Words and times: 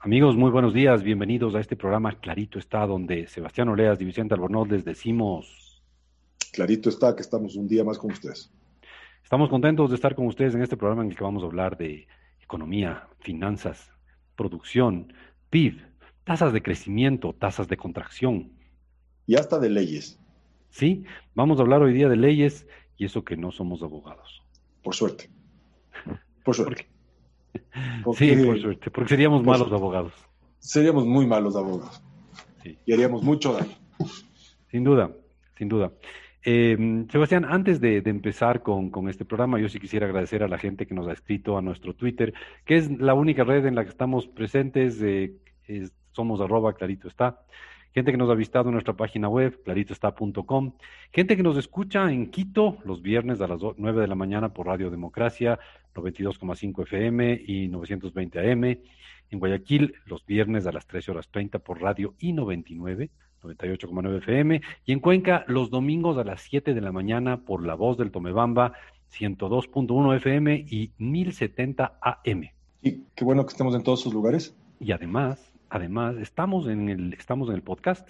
Amigos, 0.00 0.36
muy 0.36 0.52
buenos 0.52 0.72
días. 0.72 1.02
Bienvenidos 1.02 1.56
a 1.56 1.60
este 1.60 1.74
programa 1.74 2.20
Clarito 2.20 2.60
está, 2.60 2.86
donde 2.86 3.26
Sebastián 3.26 3.68
Oleas 3.68 4.00
y 4.00 4.04
Vicente 4.04 4.32
Albornoz 4.32 4.68
les 4.68 4.84
decimos. 4.84 5.82
Clarito 6.52 6.88
está, 6.88 7.16
que 7.16 7.22
estamos 7.22 7.56
un 7.56 7.66
día 7.66 7.82
más 7.82 7.98
con 7.98 8.12
ustedes. 8.12 8.48
Estamos 9.24 9.48
contentos 9.48 9.90
de 9.90 9.96
estar 9.96 10.14
con 10.14 10.26
ustedes 10.26 10.54
en 10.54 10.62
este 10.62 10.76
programa 10.76 11.02
en 11.02 11.10
el 11.10 11.16
que 11.16 11.24
vamos 11.24 11.42
a 11.42 11.46
hablar 11.46 11.76
de 11.76 12.06
economía, 12.40 13.08
finanzas, 13.18 13.90
producción, 14.36 15.12
PIB, 15.50 15.82
tasas 16.22 16.52
de 16.52 16.62
crecimiento, 16.62 17.32
tasas 17.32 17.66
de 17.66 17.76
contracción. 17.76 18.52
Y 19.26 19.34
hasta 19.34 19.58
de 19.58 19.68
leyes. 19.68 20.20
Sí, 20.70 21.02
vamos 21.34 21.58
a 21.58 21.62
hablar 21.62 21.82
hoy 21.82 21.92
día 21.92 22.08
de 22.08 22.16
leyes 22.16 22.68
y 22.96 23.04
eso 23.06 23.24
que 23.24 23.36
no 23.36 23.50
somos 23.50 23.82
abogados. 23.82 24.44
Por 24.80 24.94
suerte. 24.94 25.28
Por 26.44 26.54
suerte. 26.54 26.86
Sí, 28.16 28.36
por 28.44 28.60
suerte, 28.60 28.90
porque 28.90 29.10
seríamos 29.10 29.44
malos 29.44 29.72
abogados. 29.72 30.12
Seríamos 30.58 31.06
muy 31.06 31.26
malos 31.26 31.56
abogados. 31.56 32.02
Y 32.84 32.92
haríamos 32.92 33.22
mucho 33.22 33.52
daño. 33.52 33.74
Sin 34.70 34.84
duda, 34.84 35.10
sin 35.56 35.68
duda. 35.68 35.92
Eh, 36.44 37.04
Sebastián, 37.10 37.44
antes 37.44 37.80
de, 37.80 37.98
empezar 38.04 38.62
con, 38.62 39.08
este 39.08 39.24
programa, 39.24 39.58
yo 39.58 39.68
sí 39.68 39.80
quisiera 39.80 40.06
agradecer 40.06 40.42
a 40.42 40.48
la 40.48 40.58
gente 40.58 40.86
que 40.86 40.94
nos 40.94 41.08
ha 41.08 41.12
escrito 41.12 41.58
a 41.58 41.62
nuestro 41.62 41.94
Twitter, 41.94 42.32
que 42.64 42.76
es 42.76 42.90
la 43.00 43.14
única 43.14 43.44
red 43.44 43.66
en 43.66 43.74
la 43.74 43.84
que 43.84 43.90
estamos 43.90 44.26
presentes. 44.26 45.02
somos 46.12 46.40
arroba 46.40 46.74
clarito 46.74 47.08
está 47.08 47.40
gente 47.92 48.12
que 48.12 48.18
nos 48.18 48.30
ha 48.30 48.34
visitado 48.34 48.68
en 48.68 48.74
nuestra 48.74 48.94
página 48.94 49.28
web, 49.28 49.60
claritoestá.com, 49.64 50.72
gente 51.12 51.36
que 51.36 51.42
nos 51.42 51.56
escucha 51.56 52.10
en 52.12 52.30
Quito 52.30 52.78
los 52.84 53.02
viernes 53.02 53.40
a 53.40 53.48
las 53.48 53.60
9 53.76 54.00
de 54.00 54.08
la 54.08 54.14
mañana 54.14 54.52
por 54.52 54.66
Radio 54.66 54.90
Democracia, 54.90 55.58
92,5 55.94 56.82
FM 56.82 57.42
y 57.46 57.68
920 57.68 58.52
AM, 58.52 58.64
en 59.30 59.38
Guayaquil 59.38 59.94
los 60.06 60.24
viernes 60.24 60.66
a 60.66 60.72
las 60.72 60.86
13 60.86 61.10
horas 61.12 61.28
30 61.28 61.58
por 61.58 61.80
Radio 61.80 62.14
I99, 62.20 63.10
98,9 63.42 64.18
FM, 64.18 64.60
y 64.84 64.92
en 64.92 65.00
Cuenca 65.00 65.44
los 65.46 65.70
domingos 65.70 66.18
a 66.18 66.24
las 66.24 66.42
7 66.42 66.74
de 66.74 66.80
la 66.80 66.92
mañana 66.92 67.38
por 67.38 67.64
La 67.64 67.74
Voz 67.74 67.96
del 67.98 68.10
Tomebamba, 68.10 68.72
102.1 69.12 70.16
FM 70.16 70.66
y 70.68 70.92
1070 70.98 71.98
AM. 72.00 72.50
Y 72.82 73.02
qué 73.14 73.24
bueno 73.24 73.44
que 73.44 73.52
estemos 73.52 73.74
en 73.74 73.82
todos 73.82 74.00
sus 74.00 74.12
lugares. 74.12 74.56
Y 74.80 74.92
además, 74.92 75.47
Además, 75.70 76.16
estamos 76.16 76.66
en 76.68 76.88
el, 76.88 77.12
estamos 77.14 77.48
en 77.48 77.56
el 77.56 77.62
podcast. 77.62 78.08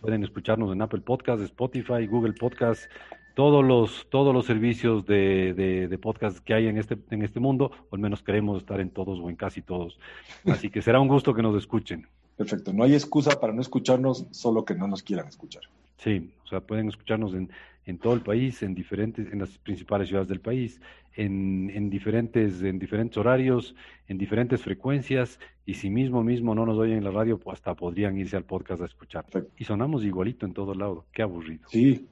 Pueden 0.00 0.22
escucharnos 0.22 0.72
en 0.72 0.82
Apple 0.82 1.00
Podcast, 1.00 1.42
Spotify, 1.42 2.06
Google 2.06 2.32
Podcast, 2.32 2.90
todos 3.34 3.64
los, 3.64 4.06
todos 4.10 4.34
los 4.34 4.46
servicios 4.46 5.06
de, 5.06 5.54
de, 5.88 5.98
podcast 5.98 6.38
que 6.38 6.54
hay 6.54 6.66
en 6.66 6.78
este, 6.78 6.98
en 7.10 7.22
este 7.22 7.40
mundo, 7.40 7.70
o 7.90 7.94
al 7.96 8.00
menos 8.00 8.22
queremos 8.22 8.58
estar 8.58 8.80
en 8.80 8.90
todos 8.90 9.18
o 9.18 9.30
en 9.30 9.36
casi 9.36 9.62
todos. 9.62 9.98
Así 10.46 10.70
que 10.70 10.82
será 10.82 11.00
un 11.00 11.08
gusto 11.08 11.34
que 11.34 11.42
nos 11.42 11.56
escuchen. 11.56 12.06
Perfecto. 12.36 12.72
No 12.72 12.84
hay 12.84 12.94
excusa 12.94 13.38
para 13.40 13.52
no 13.52 13.60
escucharnos, 13.60 14.26
solo 14.30 14.64
que 14.64 14.74
no 14.74 14.86
nos 14.88 15.02
quieran 15.02 15.28
escuchar. 15.28 15.62
Sí, 16.00 16.32
o 16.44 16.46
sea, 16.46 16.60
pueden 16.60 16.88
escucharnos 16.88 17.34
en, 17.34 17.50
en 17.84 17.98
todo 17.98 18.14
el 18.14 18.22
país, 18.22 18.62
en 18.62 18.74
diferentes, 18.74 19.30
en 19.30 19.38
las 19.38 19.58
principales 19.58 20.08
ciudades 20.08 20.28
del 20.28 20.40
país, 20.40 20.80
en, 21.14 21.70
en, 21.74 21.90
diferentes, 21.90 22.62
en 22.62 22.78
diferentes 22.78 23.18
horarios, 23.18 23.74
en 24.08 24.16
diferentes 24.16 24.62
frecuencias, 24.62 25.38
y 25.66 25.74
si 25.74 25.90
mismo 25.90 26.22
mismo 26.22 26.54
no 26.54 26.64
nos 26.64 26.78
oyen 26.78 26.98
en 26.98 27.04
la 27.04 27.10
radio, 27.10 27.38
pues 27.38 27.58
hasta 27.58 27.74
podrían 27.74 28.16
irse 28.16 28.36
al 28.36 28.44
podcast 28.44 28.80
a 28.80 28.86
escuchar. 28.86 29.26
Y 29.58 29.64
sonamos 29.64 30.02
igualito 30.02 30.46
en 30.46 30.54
todo 30.54 30.74
lado, 30.74 31.04
qué 31.12 31.20
aburrido. 31.20 31.68
Sí, 31.68 32.08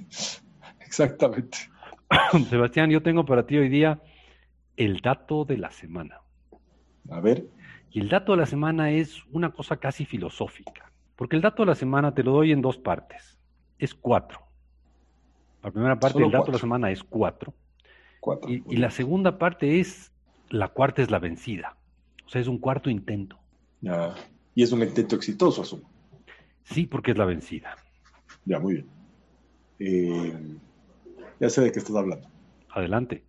exactamente. 0.80 1.58
Sebastián, 2.48 2.90
yo 2.90 3.02
tengo 3.02 3.26
para 3.26 3.46
ti 3.46 3.58
hoy 3.58 3.68
día 3.68 4.00
el 4.76 5.00
dato 5.00 5.44
de 5.44 5.58
la 5.58 5.70
semana. 5.70 6.20
A 7.10 7.20
ver. 7.20 7.46
Y 7.90 8.00
el 8.00 8.08
dato 8.08 8.32
de 8.32 8.38
la 8.38 8.46
semana 8.46 8.90
es 8.90 9.22
una 9.32 9.50
cosa 9.50 9.76
casi 9.76 10.06
filosófica, 10.06 10.91
porque 11.16 11.36
el 11.36 11.42
dato 11.42 11.62
de 11.62 11.66
la 11.66 11.74
semana 11.74 12.14
te 12.14 12.22
lo 12.22 12.32
doy 12.32 12.52
en 12.52 12.62
dos 12.62 12.78
partes. 12.78 13.38
Es 13.78 13.94
cuatro. 13.94 14.40
La 15.62 15.70
primera 15.70 15.98
parte 15.98 16.18
del 16.18 16.30
dato 16.30 16.46
de 16.46 16.52
la 16.52 16.58
semana 16.58 16.90
es 16.90 17.02
cuatro. 17.04 17.54
cuatro. 18.20 18.50
Y, 18.50 18.76
la 18.76 18.90
segunda 18.90 19.38
parte 19.38 19.80
es, 19.80 20.12
la 20.48 20.68
cuarta 20.68 21.02
es 21.02 21.10
la 21.10 21.18
vencida. 21.18 21.76
O 22.26 22.28
sea, 22.28 22.40
es 22.40 22.48
un 22.48 22.58
cuarto 22.58 22.90
intento. 22.90 23.38
Ya. 23.80 24.14
Y 24.54 24.62
es 24.62 24.72
un 24.72 24.82
intento 24.82 25.16
exitoso, 25.16 25.62
asumo. 25.62 25.88
Sí, 26.64 26.86
porque 26.86 27.12
es 27.12 27.18
la 27.18 27.24
vencida. 27.24 27.76
Ya, 28.44 28.58
muy 28.58 28.74
bien. 28.74 28.86
Eh, 29.78 30.58
ya 31.40 31.50
sé 31.50 31.60
de 31.60 31.72
qué 31.72 31.78
estás 31.78 31.96
hablando. 31.96 32.28
Adelante. 32.70 33.24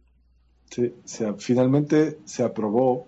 Sí, 0.69 0.93
finalmente 1.37 2.17
se 2.25 2.43
aprobó 2.43 3.07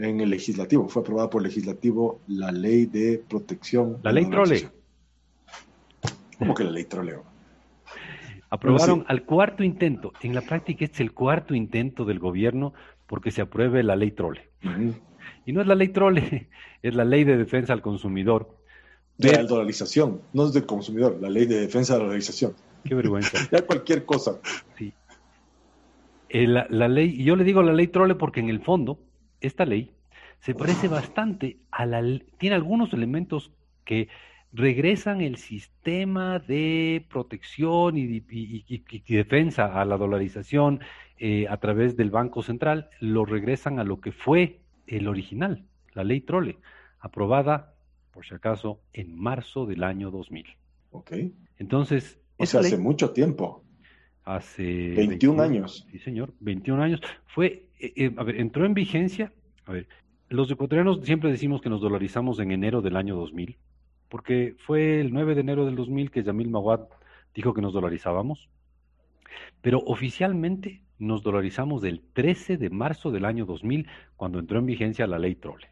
en 0.00 0.20
el 0.20 0.30
legislativo, 0.30 0.88
fue 0.88 1.02
aprobada 1.02 1.30
por 1.30 1.42
el 1.42 1.48
legislativo 1.48 2.20
la 2.28 2.52
ley 2.52 2.86
de 2.86 3.22
protección. 3.28 3.98
La 4.02 4.12
ley 4.12 4.26
trole. 4.26 4.68
¿Cómo 6.38 6.54
que 6.54 6.64
la 6.64 6.70
ley 6.70 6.84
troleo? 6.84 7.24
Aprobaron 8.50 9.04
al 9.08 9.24
cuarto 9.24 9.62
intento. 9.62 10.12
En 10.22 10.34
la 10.34 10.40
práctica 10.40 10.84
este 10.84 10.96
es 10.96 11.00
el 11.00 11.12
cuarto 11.12 11.54
intento 11.54 12.04
del 12.04 12.18
gobierno 12.18 12.72
porque 13.06 13.30
se 13.30 13.42
apruebe 13.42 13.82
la 13.82 13.96
ley 13.96 14.12
trole. 14.12 14.48
Y 15.44 15.52
no 15.52 15.60
es 15.60 15.66
la 15.66 15.74
ley 15.74 15.88
trole, 15.88 16.48
es 16.82 16.94
la 16.94 17.04
ley 17.04 17.24
de 17.24 17.36
defensa 17.36 17.72
al 17.72 17.82
consumidor. 17.82 18.56
De 19.16 19.32
la 19.32 19.42
dolarización, 19.42 20.22
no 20.32 20.46
es 20.46 20.52
del 20.52 20.64
consumidor, 20.64 21.18
la 21.20 21.28
ley 21.28 21.46
de 21.46 21.60
defensa 21.60 21.94
de 21.94 21.98
la 21.98 22.04
dolarización. 22.04 22.54
Qué 22.84 22.94
vergüenza. 22.94 23.36
ya 23.52 23.66
cualquier 23.66 24.04
cosa. 24.04 24.38
Sí. 24.78 24.92
Eh, 26.28 26.46
la, 26.46 26.66
la, 26.70 26.86
ley, 26.88 27.24
yo 27.24 27.34
le 27.34 27.42
digo 27.42 27.62
la 27.62 27.72
ley 27.72 27.88
trole 27.88 28.14
porque 28.14 28.40
en 28.40 28.48
el 28.48 28.60
fondo, 28.60 28.98
esta 29.40 29.64
ley 29.64 29.90
se 30.40 30.54
parece 30.54 30.88
bastante 30.88 31.58
a 31.70 31.86
la 31.86 32.02
tiene 32.38 32.56
algunos 32.56 32.92
elementos 32.92 33.52
que 33.84 34.08
regresan 34.52 35.20
el 35.20 35.36
sistema 35.36 36.38
de 36.38 37.04
protección 37.10 37.96
y, 37.98 38.20
defensa 39.08 39.80
a 39.80 39.84
la 39.84 39.96
dolarización 39.96 40.80
eh, 41.18 41.46
a 41.48 41.56
través 41.58 41.96
del 41.96 42.10
Banco 42.10 42.42
Central, 42.42 42.88
lo 43.00 43.24
regresan 43.24 43.78
a 43.78 43.84
lo 43.84 44.00
que 44.00 44.12
fue 44.12 44.60
el 44.86 45.08
original, 45.08 45.64
la 45.92 46.04
ley 46.04 46.20
Trole, 46.20 46.58
aprobada, 47.00 47.74
por 48.12 48.24
si 48.24 48.34
acaso, 48.34 48.80
en 48.92 49.18
marzo 49.18 49.66
del 49.66 49.84
año 49.84 50.10
2000. 50.10 50.46
Ok. 50.92 51.12
Entonces... 51.58 52.18
O 52.38 52.46
sea, 52.46 52.60
hace 52.60 52.78
mucho 52.78 53.10
tiempo. 53.10 53.64
Hace... 54.28 54.94
21, 54.94 55.42
años. 55.42 55.86
Sí, 55.90 55.98
señor, 55.98 56.34
21 56.40 56.82
años. 56.82 57.00
Fue, 57.26 57.66
eh, 57.78 57.92
eh, 57.96 58.14
a 58.16 58.24
ver, 58.24 58.40
entró 58.40 58.66
en 58.66 58.74
vigencia, 58.74 59.32
a 59.64 59.72
ver, 59.72 59.88
los 60.28 60.50
ecuatorianos 60.50 61.00
siempre 61.04 61.30
decimos 61.30 61.62
que 61.62 61.70
nos 61.70 61.80
dolarizamos 61.80 62.38
en 62.40 62.50
enero 62.50 62.82
del 62.82 62.96
año 62.96 63.16
2000 63.16 63.56
porque 64.08 64.56
fue 64.58 65.00
el 65.00 65.12
9 65.12 65.34
de 65.34 65.40
enero 65.42 65.66
del 65.66 65.76
2000 65.76 66.10
que 66.10 66.22
Yamil 66.22 66.50
Mawad 66.50 66.80
dijo 67.34 67.54
que 67.54 67.60
nos 67.60 67.72
dolarizábamos, 67.72 68.48
pero 69.60 69.78
oficialmente 69.80 70.82
nos 70.98 71.22
dolarizamos 71.22 71.82
del 71.82 72.02
13 72.12 72.56
de 72.56 72.70
marzo 72.70 73.10
del 73.10 73.24
año 73.24 73.46
2000, 73.46 73.86
cuando 74.16 74.38
entró 74.38 74.58
en 74.58 74.66
vigencia 74.66 75.06
la 75.06 75.18
ley 75.18 75.36
Trole. 75.36 75.68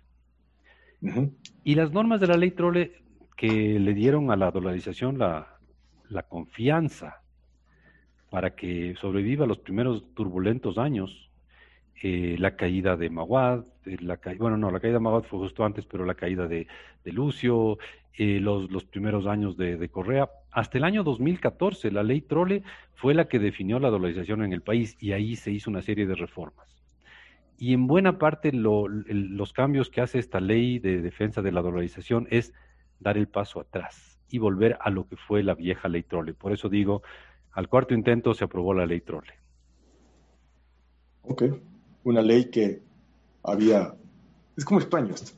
Y 1.64 1.74
las 1.74 1.92
normas 1.92 2.20
de 2.20 2.26
la 2.26 2.36
ley 2.36 2.52
Trole 2.52 3.02
que 3.36 3.78
le 3.78 3.94
dieron 3.94 4.30
a 4.30 4.36
la 4.36 4.50
dolarización 4.50 5.18
la, 5.18 5.58
la 6.08 6.22
confianza 6.22 7.22
para 8.30 8.54
que 8.54 8.94
sobreviva 9.00 9.46
los 9.46 9.58
primeros 9.58 10.04
turbulentos 10.14 10.78
años, 10.78 11.30
eh, 12.02 12.36
la 12.38 12.56
caída 12.56 12.96
de 12.96 13.08
Maguad, 13.08 13.64
eh, 13.86 13.96
la 14.00 14.18
bueno, 14.38 14.56
no, 14.56 14.70
la 14.70 14.80
caída 14.80 14.94
de 14.94 15.00
Maguad 15.00 15.22
fue 15.24 15.38
justo 15.38 15.64
antes, 15.64 15.86
pero 15.86 16.04
la 16.04 16.14
caída 16.14 16.46
de, 16.46 16.66
de 17.04 17.12
Lucio, 17.12 17.78
eh, 18.18 18.40
los, 18.40 18.70
los, 18.70 18.84
primeros 18.84 19.26
años 19.26 19.56
de, 19.58 19.88
Correa. 19.90 20.30
Hasta 20.50 20.78
el 20.78 20.84
año 20.84 21.04
2014, 21.04 21.90
la 21.90 22.02
ley 22.02 22.22
Trole 22.22 22.62
fue 22.94 23.12
la 23.12 23.28
que 23.28 23.38
definió 23.38 23.78
la 23.78 23.90
dolarización 23.90 24.42
en 24.42 24.54
el 24.54 24.62
país 24.62 24.96
y 24.98 25.12
ahí 25.12 25.36
se 25.36 25.50
hizo 25.50 25.68
una 25.68 25.82
serie 25.82 26.06
de 26.06 26.14
reformas. 26.14 26.66
Y 27.58 27.74
en 27.74 27.86
buena 27.86 28.18
parte 28.18 28.52
los 28.52 29.52
cambios 29.52 29.90
que 29.90 30.00
hace 30.00 30.18
esta 30.18 30.40
ley 30.40 30.78
de 30.78 31.02
defensa 31.02 31.42
de 31.42 31.52
la 31.52 31.60
dolarización 31.62 32.26
es 32.30 32.54
dar 33.00 33.18
el 33.18 33.28
paso 33.28 33.60
atrás 33.60 34.18
y 34.30 34.38
volver 34.38 34.78
a 34.80 34.90
lo 34.90 35.06
que 35.06 35.16
fue 35.16 35.42
la 35.42 35.54
vieja 35.54 35.88
ley 35.88 36.02
Trole. 36.02 36.32
Por 36.32 36.52
eso 36.52 36.70
digo, 36.70 37.02
al 37.56 37.68
cuarto 37.68 37.92
intento 37.92 38.32
se 38.32 38.44
aprobó 38.44 38.72
la 38.72 38.86
ley 38.86 39.00
Trole. 39.00 39.32
Ok, 41.22 41.42
una 42.04 42.22
ley 42.22 42.50
que 42.50 42.80
había... 43.42 43.94
Es 44.56 44.64
como 44.64 44.78
España 44.78 45.12
esto. 45.12 45.32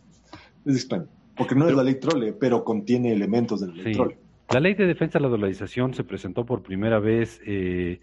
Es 0.66 0.76
España 0.76 1.06
porque 1.38 1.54
no 1.54 1.68
es 1.68 1.74
la 1.74 1.84
ley 1.84 1.94
trole, 1.94 2.32
pero 2.32 2.64
contiene 2.64 3.12
elementos 3.12 3.60
de 3.60 3.68
la 3.68 3.74
ley 3.74 3.94
trole. 3.94 4.18
La 4.50 4.60
ley 4.60 4.74
de 4.74 4.86
defensa 4.86 5.18
de 5.18 5.22
la 5.22 5.28
dolarización 5.28 5.94
se 5.94 6.04
presentó 6.04 6.44
por 6.44 6.62
primera 6.62 6.98
vez, 6.98 7.40
eh, 7.46 8.00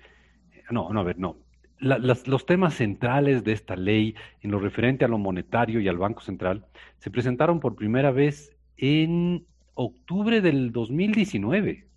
no, 0.71 0.89
no, 0.91 1.01
a 1.01 1.03
ver, 1.03 1.19
no. 1.19 1.37
los 1.79 2.45
temas 2.45 2.75
centrales 2.75 3.43
de 3.43 3.51
esta 3.51 3.75
ley, 3.75 4.15
en 4.41 4.51
lo 4.51 4.59
referente 4.59 5.03
a 5.03 5.07
lo 5.07 5.17
monetario 5.17 5.81
y 5.81 5.87
al 5.87 5.97
Banco 5.97 6.21
Central, 6.21 6.65
se 6.99 7.11
presentaron 7.11 7.59
por 7.59 7.75
primera 7.75 8.11
vez 8.11 8.55
en 8.77 9.45
octubre 9.73 10.39
del 10.39 10.71
2019 10.71 11.87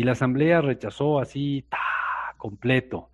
y 0.00 0.04
la 0.04 0.12
Asamblea 0.12 0.62
rechazó 0.62 1.20
así, 1.20 1.66
ta, 1.68 1.76
completo, 2.38 3.10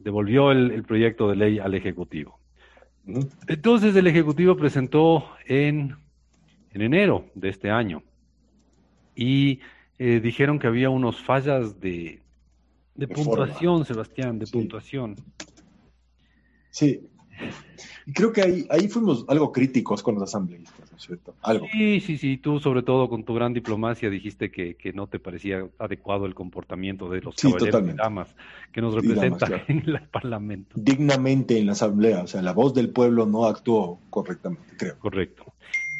devolvió 0.00 0.50
el 0.50 0.82
proyecto 0.82 1.28
de 1.30 1.36
ley 1.36 1.58
al 1.60 1.74
Ejecutivo. 1.74 2.40
Entonces 3.46 3.94
el 3.94 4.08
Ejecutivo 4.08 4.56
presentó 4.56 5.24
en, 5.46 5.96
en 6.72 6.82
enero 6.82 7.26
de 7.34 7.48
este 7.48 7.70
año 7.70 8.02
y 9.14 9.60
eh, 9.98 10.18
dijeron 10.20 10.58
que 10.58 10.66
había 10.66 10.90
unos 10.90 11.22
fallas 11.22 11.78
de, 11.78 12.20
de, 12.96 13.06
puntuación, 13.06 13.84
Sebastián, 13.84 14.40
de 14.40 14.48
puntuación. 14.48 15.14
Sí. 16.70 17.08
Y 18.06 18.12
creo 18.12 18.32
que 18.32 18.42
ahí, 18.42 18.66
ahí 18.70 18.88
fuimos 18.88 19.24
algo 19.28 19.52
críticos 19.52 20.02
con 20.02 20.14
los 20.14 20.24
asambleístas, 20.24 20.90
¿no 20.90 20.96
es 20.96 21.02
cierto? 21.02 21.34
Algo. 21.42 21.66
Sí, 21.72 22.00
sí, 22.00 22.18
sí. 22.18 22.36
Tú, 22.38 22.60
sobre 22.60 22.82
todo 22.82 23.08
con 23.08 23.24
tu 23.24 23.34
gran 23.34 23.52
diplomacia, 23.52 24.10
dijiste 24.10 24.50
que, 24.50 24.74
que 24.74 24.92
no 24.92 25.06
te 25.06 25.18
parecía 25.18 25.66
adecuado 25.78 26.26
el 26.26 26.34
comportamiento 26.34 27.08
de 27.08 27.20
los 27.20 27.36
caballeros 27.36 27.88
y 27.88 27.96
damas 27.96 28.34
que 28.72 28.80
nos 28.80 28.94
representan 28.94 29.62
en 29.68 29.88
el 29.88 30.00
Parlamento. 30.02 30.70
Dignamente 30.76 31.58
en 31.58 31.66
la 31.66 31.72
Asamblea. 31.72 32.22
O 32.22 32.26
sea, 32.26 32.42
la 32.42 32.52
voz 32.52 32.74
del 32.74 32.90
pueblo 32.90 33.26
no 33.26 33.46
actuó 33.46 34.00
correctamente, 34.10 34.74
creo. 34.76 34.98
Correcto. 34.98 35.44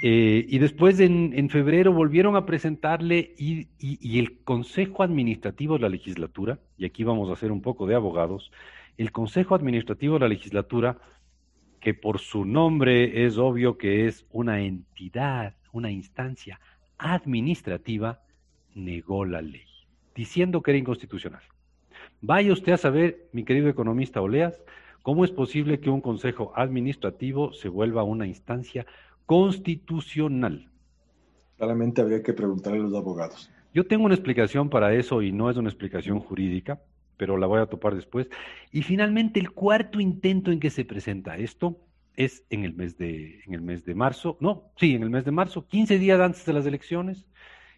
Eh, 0.02 0.46
y 0.48 0.58
después 0.58 0.98
en, 0.98 1.32
en, 1.36 1.50
febrero 1.50 1.92
volvieron 1.92 2.34
a 2.34 2.46
presentarle 2.46 3.34
y, 3.36 3.68
y, 3.78 3.98
y 4.00 4.18
el 4.18 4.38
Consejo 4.44 5.02
Administrativo 5.02 5.74
de 5.74 5.80
la 5.80 5.88
Legislatura, 5.90 6.58
y 6.78 6.86
aquí 6.86 7.04
vamos 7.04 7.28
a 7.28 7.34
hacer 7.34 7.52
un 7.52 7.60
poco 7.60 7.86
de 7.86 7.94
abogados, 7.94 8.50
el 8.96 9.12
Consejo 9.12 9.54
Administrativo 9.54 10.14
de 10.14 10.20
la 10.20 10.28
Legislatura, 10.28 10.96
que 11.80 11.94
por 11.94 12.18
su 12.18 12.44
nombre 12.44 13.24
es 13.24 13.38
obvio 13.38 13.78
que 13.78 14.06
es 14.06 14.26
una 14.30 14.60
entidad, 14.60 15.54
una 15.72 15.90
instancia 15.90 16.60
administrativa, 16.98 18.20
negó 18.74 19.24
la 19.24 19.40
ley, 19.40 19.64
diciendo 20.14 20.62
que 20.62 20.72
era 20.72 20.78
inconstitucional. 20.78 21.42
Vaya 22.20 22.52
usted 22.52 22.72
a 22.72 22.76
saber, 22.76 23.28
mi 23.32 23.44
querido 23.44 23.68
economista 23.68 24.20
Oleas, 24.20 24.62
cómo 25.02 25.24
es 25.24 25.30
posible 25.30 25.80
que 25.80 25.90
un 25.90 26.02
Consejo 26.02 26.52
Administrativo 26.54 27.52
se 27.52 27.68
vuelva 27.68 28.02
una 28.02 28.26
instancia 28.26 28.84
constitucional. 29.24 30.68
Claramente 31.56 32.02
habría 32.02 32.22
que 32.22 32.34
preguntarle 32.34 32.80
a 32.80 32.82
los 32.82 32.94
abogados. 32.94 33.50
Yo 33.72 33.86
tengo 33.86 34.04
una 34.04 34.14
explicación 34.14 34.68
para 34.68 34.92
eso 34.94 35.22
y 35.22 35.32
no 35.32 35.48
es 35.48 35.56
una 35.56 35.68
explicación 35.68 36.20
jurídica 36.20 36.80
pero 37.20 37.36
la 37.36 37.46
voy 37.46 37.60
a 37.60 37.66
topar 37.66 37.94
después. 37.94 38.30
Y 38.72 38.80
finalmente 38.80 39.40
el 39.40 39.50
cuarto 39.50 40.00
intento 40.00 40.50
en 40.52 40.58
que 40.58 40.70
se 40.70 40.86
presenta 40.86 41.36
esto 41.36 41.76
es 42.16 42.46
en 42.48 42.64
el 42.64 42.72
mes 42.72 42.96
de, 42.96 43.42
en 43.46 43.52
el 43.52 43.60
mes 43.60 43.84
de 43.84 43.94
marzo, 43.94 44.38
no, 44.40 44.72
sí, 44.76 44.94
en 44.94 45.02
el 45.02 45.10
mes 45.10 45.26
de 45.26 45.30
marzo, 45.30 45.66
15 45.66 45.98
días 45.98 46.18
antes 46.18 46.46
de 46.46 46.54
las 46.54 46.64
elecciones 46.64 47.26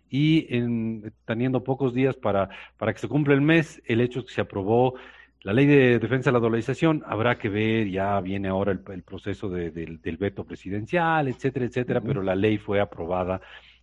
y 0.09 0.47
en, 0.55 1.13
teniendo 1.25 1.65
pocos 1.65 1.93
días 1.93 2.15
para, 2.15 2.51
para 2.77 2.93
que 2.93 3.01
se 3.01 3.09
cumpla 3.09 3.35
el 3.35 3.41
mes, 3.41 3.83
el 3.87 4.01
hecho 4.01 4.21
es 4.21 4.27
que 4.27 4.33
se 4.33 4.41
aprobó 4.43 4.95
la 5.41 5.53
ley 5.53 5.67
de 5.67 5.99
defensa 5.99 6.31
de 6.31 6.35
la 6.35 6.39
dolarización, 6.39 7.03
habrá 7.05 7.37
que 7.37 7.49
ver, 7.49 7.91
ya 7.91 8.21
viene 8.21 8.47
ahora 8.47 8.71
el, 8.71 9.03
proceso 9.03 9.49
del 9.49 10.17
veto 10.21 10.45
presidencial, 10.45 11.27
etcétera, 11.27 11.67
etcétera, 11.67 12.01
pero 12.01 12.23
la 12.23 12.37
ley 12.37 12.59
fue 12.59 12.81
aprobada, 12.81 13.41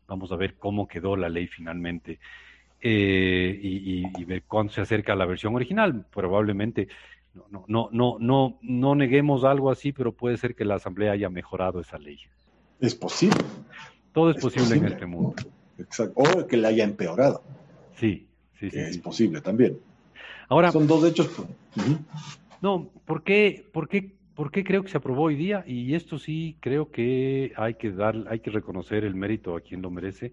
vamos 0.08 0.32
a 0.32 0.38
ver 0.38 0.56
cómo 0.56 0.88
quedó 0.88 1.18
la 1.18 1.28
ley 1.28 1.48
finalmente. 1.48 2.20
Eh, 2.82 3.60
y, 3.62 4.26
ver 4.26 4.44
cuándo 4.44 4.72
se 4.72 4.82
acerca 4.82 5.14
a 5.14 5.16
la 5.16 5.26
versión 5.26 5.56
original. 5.56 6.06
Probablemente 6.14 6.88
no, 7.34 7.66
no, 7.68 7.90
no, 7.92 8.18
no, 8.20 8.58
no 8.62 8.96
neguemos 8.96 9.44
algo 9.44 9.70
así, 9.72 9.92
pero 9.92 10.14
puede 10.14 10.38
ser 10.38 10.56
que 10.56 10.66
la 10.66 10.76
Asamblea 10.76 11.12
haya 11.12 11.30
mejorado 11.30 11.80
esa 11.80 11.98
ley. 11.98 12.20
Es 12.80 12.96
posible. 12.96 13.38
Todo 14.14 14.32
es, 14.32 14.38
posible, 14.38 14.76
en 14.76 14.86
este 14.86 15.06
mundo. 15.06 15.36
Exacto. 15.78 16.14
O 16.16 16.48
que 16.48 16.58
la 16.58 16.70
haya 16.70 16.84
empeorado. 16.84 17.44
Sí, 17.96 18.28
sí, 18.60 18.70
sí. 18.70 18.80
Es 18.80 18.98
posible 18.98 19.42
también. 19.42 19.78
Ahora. 20.48 20.72
Son 20.72 20.88
dos 20.88 21.04
hechos. 21.04 21.30
No, 22.62 22.90
¿por 23.06 23.24
qué, 23.24 23.66
por 23.72 23.88
qué 23.88 24.12
¿Por 24.40 24.52
qué 24.52 24.64
creo 24.64 24.84
que 24.84 24.90
se 24.90 24.96
aprobó 24.96 25.24
hoy 25.24 25.36
día? 25.36 25.66
Y 25.68 25.96
esto 25.96 26.18
sí 26.18 26.56
creo 26.62 26.92
que 26.92 27.52
hay 27.58 27.74
que 27.74 27.92
dar, 27.92 28.16
hay 28.30 28.40
que 28.40 28.50
reconocer 28.50 29.04
el 29.04 29.14
mérito 29.14 29.54
a 29.54 29.60
quien 29.60 29.82
lo 29.82 29.92
merece. 29.92 30.32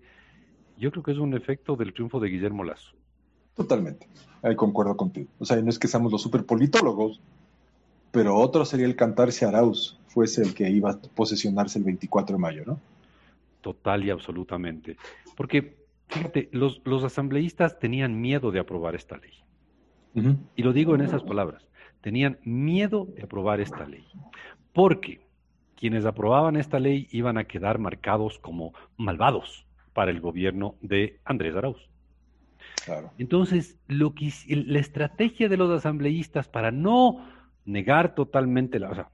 Yo 0.79 0.91
creo 0.91 1.03
que 1.03 1.13
es 1.13 1.19
un 1.19 1.35
efecto 1.35 1.77
del 1.77 1.93
triunfo 1.93 2.21
de 2.21 2.29
Guillermo 2.29 2.65
Lazo. 2.65 2.93
Totalmente, 3.55 4.07
ahí 4.43 4.55
concuerdo 4.55 4.97
contigo. 4.97 5.29
O 5.39 5.45
sea, 5.47 5.57
no 5.63 5.71
es 5.71 5.79
que 5.79 5.89
seamos 5.89 6.13
los 6.13 6.21
superpolitólogos, 6.23 7.21
pero 8.11 8.37
otro 8.37 8.65
sería 8.65 8.87
el 8.87 8.97
cantar 8.97 9.33
si 9.33 9.45
Arauz 9.45 9.99
fuese 10.09 10.43
el 10.43 10.55
que 10.55 10.69
iba 10.71 10.91
a 10.91 11.01
posesionarse 11.01 11.79
el 11.79 11.85
24 11.85 12.37
de 12.37 12.41
mayo, 12.41 12.63
¿no? 12.67 12.79
Total 13.63 14.05
y 14.05 14.11
absolutamente. 14.11 14.97
Porque, 15.37 15.77
fíjate, 16.09 16.49
los, 16.53 16.83
los 16.85 17.03
asambleístas 17.05 17.79
tenían 17.79 18.21
miedo 18.21 18.51
de 18.51 18.61
aprobar 18.61 18.95
esta 18.95 19.17
ley. 19.17 19.33
Y 20.55 20.63
lo 20.63 20.73
digo 20.73 20.95
en 20.95 21.03
esas 21.03 21.23
palabras, 21.23 21.69
tenían 22.01 22.39
miedo 22.43 23.07
de 23.15 23.25
aprobar 23.25 23.61
esta 23.61 23.85
ley. 23.85 24.07
Porque 24.73 25.21
quienes 25.75 26.07
aprobaban 26.07 26.57
esta 26.57 26.81
ley 26.81 27.07
iban 27.11 27.37
a 27.37 27.45
quedar 27.45 27.79
marcados 27.79 28.39
como 28.39 28.73
malvados 28.97 29.66
para 29.97 30.11
el 30.11 30.21
gobierno 30.21 30.75
de 30.83 31.21
Andrés 31.25 31.57
Arauz. 31.57 31.89
Entonces, 33.17 33.79
lo 33.89 34.15
que, 34.15 34.31
la 34.47 34.79
estrategia 34.79 35.49
de 35.49 35.57
los 35.57 35.71
asambleístas 35.71 36.49
para 36.49 36.71
no 36.71 37.27
negar 37.65 38.15
totalmente 38.15 38.79
la, 38.79 38.91
o 38.91 38.95
sea, 38.95 39.09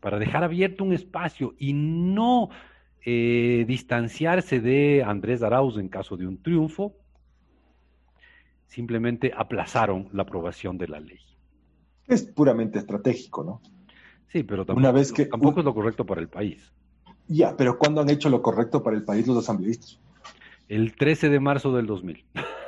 para 0.00 0.18
dejar 0.18 0.42
abierto 0.42 0.82
un 0.82 0.92
espacio 0.92 1.54
y 1.56 1.72
no 1.72 2.50
eh, 3.06 3.64
distanciarse 3.68 4.58
de 4.58 5.04
Andrés 5.06 5.44
Arauz 5.44 5.78
en 5.78 5.88
caso 5.88 6.16
de 6.16 6.26
un 6.26 6.42
triunfo, 6.42 6.96
simplemente 8.66 9.32
aplazaron 9.36 10.08
la 10.12 10.24
aprobación 10.24 10.78
de 10.78 10.88
la 10.88 10.98
ley. 10.98 11.20
Es 12.08 12.24
puramente 12.24 12.80
estratégico, 12.80 13.44
¿no? 13.44 13.62
Sí, 14.32 14.42
pero 14.42 14.66
tampoco, 14.66 14.80
Una 14.80 14.90
vez 14.90 15.12
que, 15.12 15.26
tampoco 15.26 15.60
es 15.60 15.64
lo 15.64 15.74
correcto 15.74 16.04
para 16.04 16.20
el 16.20 16.28
país. 16.28 16.72
Ya, 17.28 17.56
pero 17.56 17.78
¿cuándo 17.78 18.00
han 18.00 18.10
hecho 18.10 18.28
lo 18.28 18.42
correcto 18.42 18.82
para 18.82 18.96
el 18.96 19.04
país 19.04 19.28
los 19.28 19.38
asambleístas? 19.38 20.00
El 20.68 20.94
13 20.94 21.28
de 21.28 21.40
marzo 21.40 21.74
del 21.74 21.86
2000. 21.86 22.24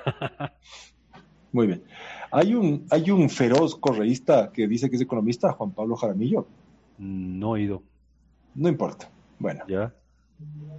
Muy 1.53 1.67
bien. 1.67 1.83
Hay 2.31 2.55
un, 2.55 2.87
hay 2.91 3.11
un 3.11 3.31
feroz 3.31 3.77
correísta 3.77 4.51
que 4.53 4.69
dice 4.69 4.91
que 4.91 4.97
es 4.97 5.03
economista, 5.03 5.53
Juan 5.53 5.71
Pablo 5.71 5.97
Jaramillo. 5.97 6.47
No 6.99 7.57
he 7.57 7.63
ido. 7.63 7.83
No 8.55 8.69
importa. 8.69 9.11
Bueno. 9.39 9.65
Ya. 9.69 9.95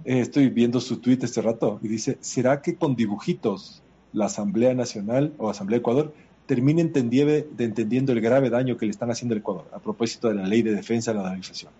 Eh, 0.04 0.20
estoy 0.20 0.50
viendo 0.50 0.80
su 0.80 1.00
tweet 1.00 1.18
este 1.22 1.42
rato 1.42 1.80
y 1.82 1.88
dice, 1.88 2.18
¿será 2.20 2.62
que 2.62 2.76
con 2.76 2.94
dibujitos 2.94 3.82
la 4.12 4.26
Asamblea 4.26 4.74
Nacional 4.74 5.32
o 5.38 5.50
Asamblea 5.50 5.78
de 5.78 5.80
Ecuador 5.80 6.14
termine 6.46 6.80
entendiendo 6.80 8.12
el 8.12 8.20
grave 8.20 8.48
daño 8.48 8.76
que 8.76 8.86
le 8.86 8.90
están 8.90 9.10
haciendo 9.10 9.34
al 9.34 9.40
Ecuador 9.40 9.66
a 9.72 9.80
propósito 9.80 10.28
de 10.28 10.34
la 10.34 10.46
ley 10.46 10.62
de 10.62 10.74
defensa 10.74 11.10
de 11.10 11.16
la 11.16 11.24
dolarización? 11.24 11.72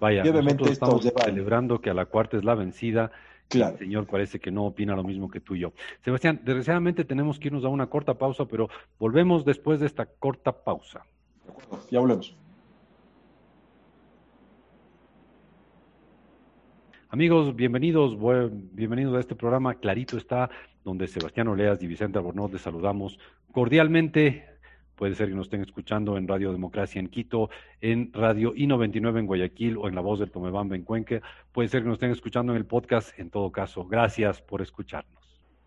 Vaya, 0.00 0.22
obviamente 0.22 0.70
estamos 0.70 1.02
celebrando 1.02 1.80
que 1.80 1.90
a 1.90 1.94
la 1.94 2.06
cuarta 2.06 2.36
es 2.36 2.44
la 2.44 2.54
vencida 2.54 3.12
Claro. 3.48 3.74
El 3.74 3.78
señor 3.78 4.06
parece 4.06 4.40
que 4.40 4.50
no 4.50 4.66
opina 4.66 4.96
lo 4.96 5.04
mismo 5.04 5.30
que 5.30 5.40
tú 5.40 5.54
y 5.54 5.60
yo. 5.60 5.72
Sebastián, 6.02 6.40
desgraciadamente 6.44 7.04
tenemos 7.04 7.38
que 7.38 7.48
irnos 7.48 7.64
a 7.64 7.68
una 7.68 7.86
corta 7.86 8.14
pausa, 8.14 8.46
pero 8.46 8.68
volvemos 8.98 9.44
después 9.44 9.80
de 9.80 9.86
esta 9.86 10.06
corta 10.06 10.52
pausa. 10.52 11.06
De 11.44 11.52
acuerdo, 11.52 11.80
ya 11.90 12.00
volvemos. 12.00 12.36
Amigos, 17.08 17.54
bienvenidos, 17.54 18.16
bienvenidos 18.72 19.14
a 19.16 19.20
este 19.20 19.36
programa. 19.36 19.76
Clarito 19.76 20.16
está, 20.16 20.50
donde 20.84 21.06
Sebastián 21.06 21.46
Oleas 21.46 21.80
y 21.82 21.86
Vicente 21.86 22.18
Albornoz 22.18 22.52
les 22.52 22.62
saludamos 22.62 23.18
cordialmente 23.52 24.55
Puede 24.96 25.14
ser 25.14 25.28
que 25.28 25.34
nos 25.34 25.46
estén 25.46 25.60
escuchando 25.60 26.16
en 26.16 26.26
Radio 26.26 26.52
Democracia 26.52 27.00
en 27.00 27.08
Quito, 27.08 27.50
en 27.82 28.12
Radio 28.14 28.54
I99 28.54 29.18
en 29.18 29.26
Guayaquil 29.26 29.76
o 29.76 29.88
en 29.88 29.94
La 29.94 30.00
Voz 30.00 30.20
del 30.20 30.30
Tomebamba 30.30 30.74
en 30.74 30.82
Cuenca. 30.84 31.20
Puede 31.52 31.68
ser 31.68 31.82
que 31.82 31.88
nos 31.88 31.96
estén 31.96 32.10
escuchando 32.10 32.52
en 32.52 32.58
el 32.58 32.64
podcast. 32.64 33.18
En 33.18 33.28
todo 33.28 33.52
caso, 33.52 33.86
gracias 33.86 34.40
por 34.40 34.62
escucharnos. 34.62 35.14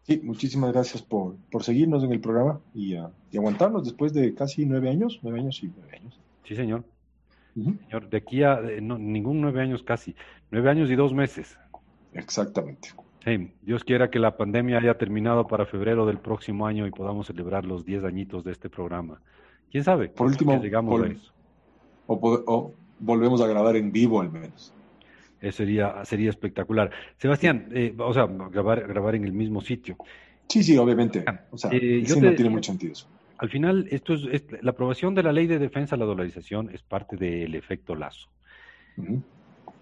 Sí, 0.01 0.19
muchísimas 0.23 0.73
gracias 0.73 1.03
por, 1.03 1.35
por 1.51 1.63
seguirnos 1.63 2.03
en 2.03 2.11
el 2.11 2.19
programa 2.19 2.59
y, 2.73 2.95
uh, 2.95 3.09
y, 3.31 3.37
aguantarnos 3.37 3.83
después 3.83 4.11
de 4.13 4.33
casi 4.33 4.65
nueve 4.65 4.89
años, 4.89 5.19
nueve 5.21 5.39
años 5.39 5.61
y 5.63 5.67
nueve 5.67 5.97
años. 5.97 6.19
Sí, 6.43 6.55
señor. 6.55 6.83
Señor, 7.53 8.09
de 8.09 8.17
aquí 8.17 8.41
a 8.41 8.59
no, 8.81 8.97
ningún 8.97 9.41
nueve 9.41 9.61
años 9.61 9.83
casi, 9.83 10.15
nueve 10.49 10.69
años 10.69 10.89
y 10.89 10.95
dos 10.95 11.13
meses. 11.13 11.57
Exactamente. 12.13 12.89
Dios 13.61 13.83
quiera 13.83 14.09
que 14.09 14.19
la 14.19 14.37
pandemia 14.37 14.77
haya 14.77 14.97
terminado 14.97 15.47
para 15.47 15.65
febrero 15.65 16.05
del 16.05 16.19
próximo 16.19 16.65
año 16.65 16.87
y 16.87 16.91
podamos 16.91 17.27
celebrar 17.27 17.65
los 17.65 17.85
10 17.85 18.03
añitos 18.05 18.43
de 18.43 18.51
este 18.51 18.69
programa. 18.69 19.21
¿Quién 19.71 19.83
sabe? 19.83 20.09
Por 20.09 20.27
último, 20.27 20.59
llegamos 20.61 21.01
a 21.01 21.07
eso. 21.07 21.33
O, 22.07 22.73
volvemos 22.99 23.41
a 23.41 23.47
grabar 23.47 23.75
en 23.75 23.91
vivo 23.91 24.21
al 24.21 24.31
menos. 24.31 24.73
Eso 25.41 25.57
sería, 25.57 26.03
sería 26.05 26.29
espectacular. 26.29 26.91
Sebastián, 27.17 27.69
eh, 27.71 27.93
o 27.97 28.13
sea, 28.13 28.25
grabar, 28.25 28.87
grabar 28.87 29.15
en 29.15 29.25
el 29.25 29.33
mismo 29.33 29.61
sitio. 29.61 29.95
Sí, 30.47 30.63
sí, 30.63 30.77
obviamente. 30.77 31.23
O 31.51 31.57
sea, 31.57 31.69
eh, 31.71 32.03
no 32.07 32.33
tiene 32.33 32.49
mucho 32.49 32.71
sentido 32.71 32.93
Al 33.37 33.49
final, 33.49 33.87
esto 33.91 34.15
es, 34.15 34.45
la 34.61 34.71
aprobación 34.71 35.13
de 35.13 35.23
la 35.23 35.31
ley 35.31 35.45
de 35.45 35.59
defensa 35.59 35.95
de 35.95 35.99
la 35.99 36.05
dolarización 36.05 36.71
es 36.73 36.81
parte 36.81 37.15
del 37.15 37.53
efecto 37.53 37.95
lazo 37.95 38.29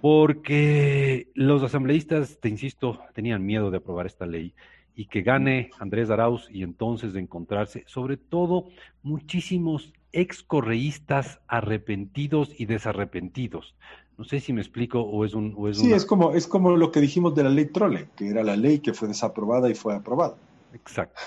porque 0.02 1.30
los 1.34 1.64
asambleístas, 1.64 2.40
te 2.40 2.50
insisto, 2.50 3.00
tenían 3.14 3.46
miedo 3.46 3.72
de 3.72 3.78
aprobar 3.78 4.06
esta 4.06 4.26
ley 4.26 4.54
y 4.96 5.06
que 5.06 5.22
gane 5.22 5.70
Andrés 5.80 6.10
Arauz 6.10 6.48
y 6.50 6.64
entonces 6.64 7.14
de 7.14 7.20
encontrarse, 7.20 7.84
sobre 7.88 8.18
todo, 8.18 8.68
muchísimos 9.04 9.94
excorreístas 10.12 11.40
arrepentidos 11.48 12.52
y 12.58 12.66
desarrepentidos. 12.66 13.76
No 14.18 14.24
sé 14.24 14.40
si 14.40 14.54
me 14.54 14.62
explico 14.62 15.02
o 15.02 15.24
es 15.26 15.36
un... 15.36 15.54
O 15.56 15.70
es 15.70 15.78
sí, 15.78 15.94
es, 15.94 16.06
como, 16.06 16.34
es 16.34 16.48
como 16.48 16.76
lo 16.76 16.92
que 16.92 17.00
dijimos 17.00 17.36
de 17.36 17.44
la 17.44 17.50
ley 17.50 17.66
Trole, 17.66 18.08
que 18.16 18.28
era 18.28 18.44
la 18.44 18.58
ley 18.58 18.80
que 18.80 18.94
fue 18.94 19.08
desaprobada 19.08 19.70
y 19.70 19.76
fue 19.76 19.94
aprobada. 19.94 20.36
Exacto. 20.74 21.22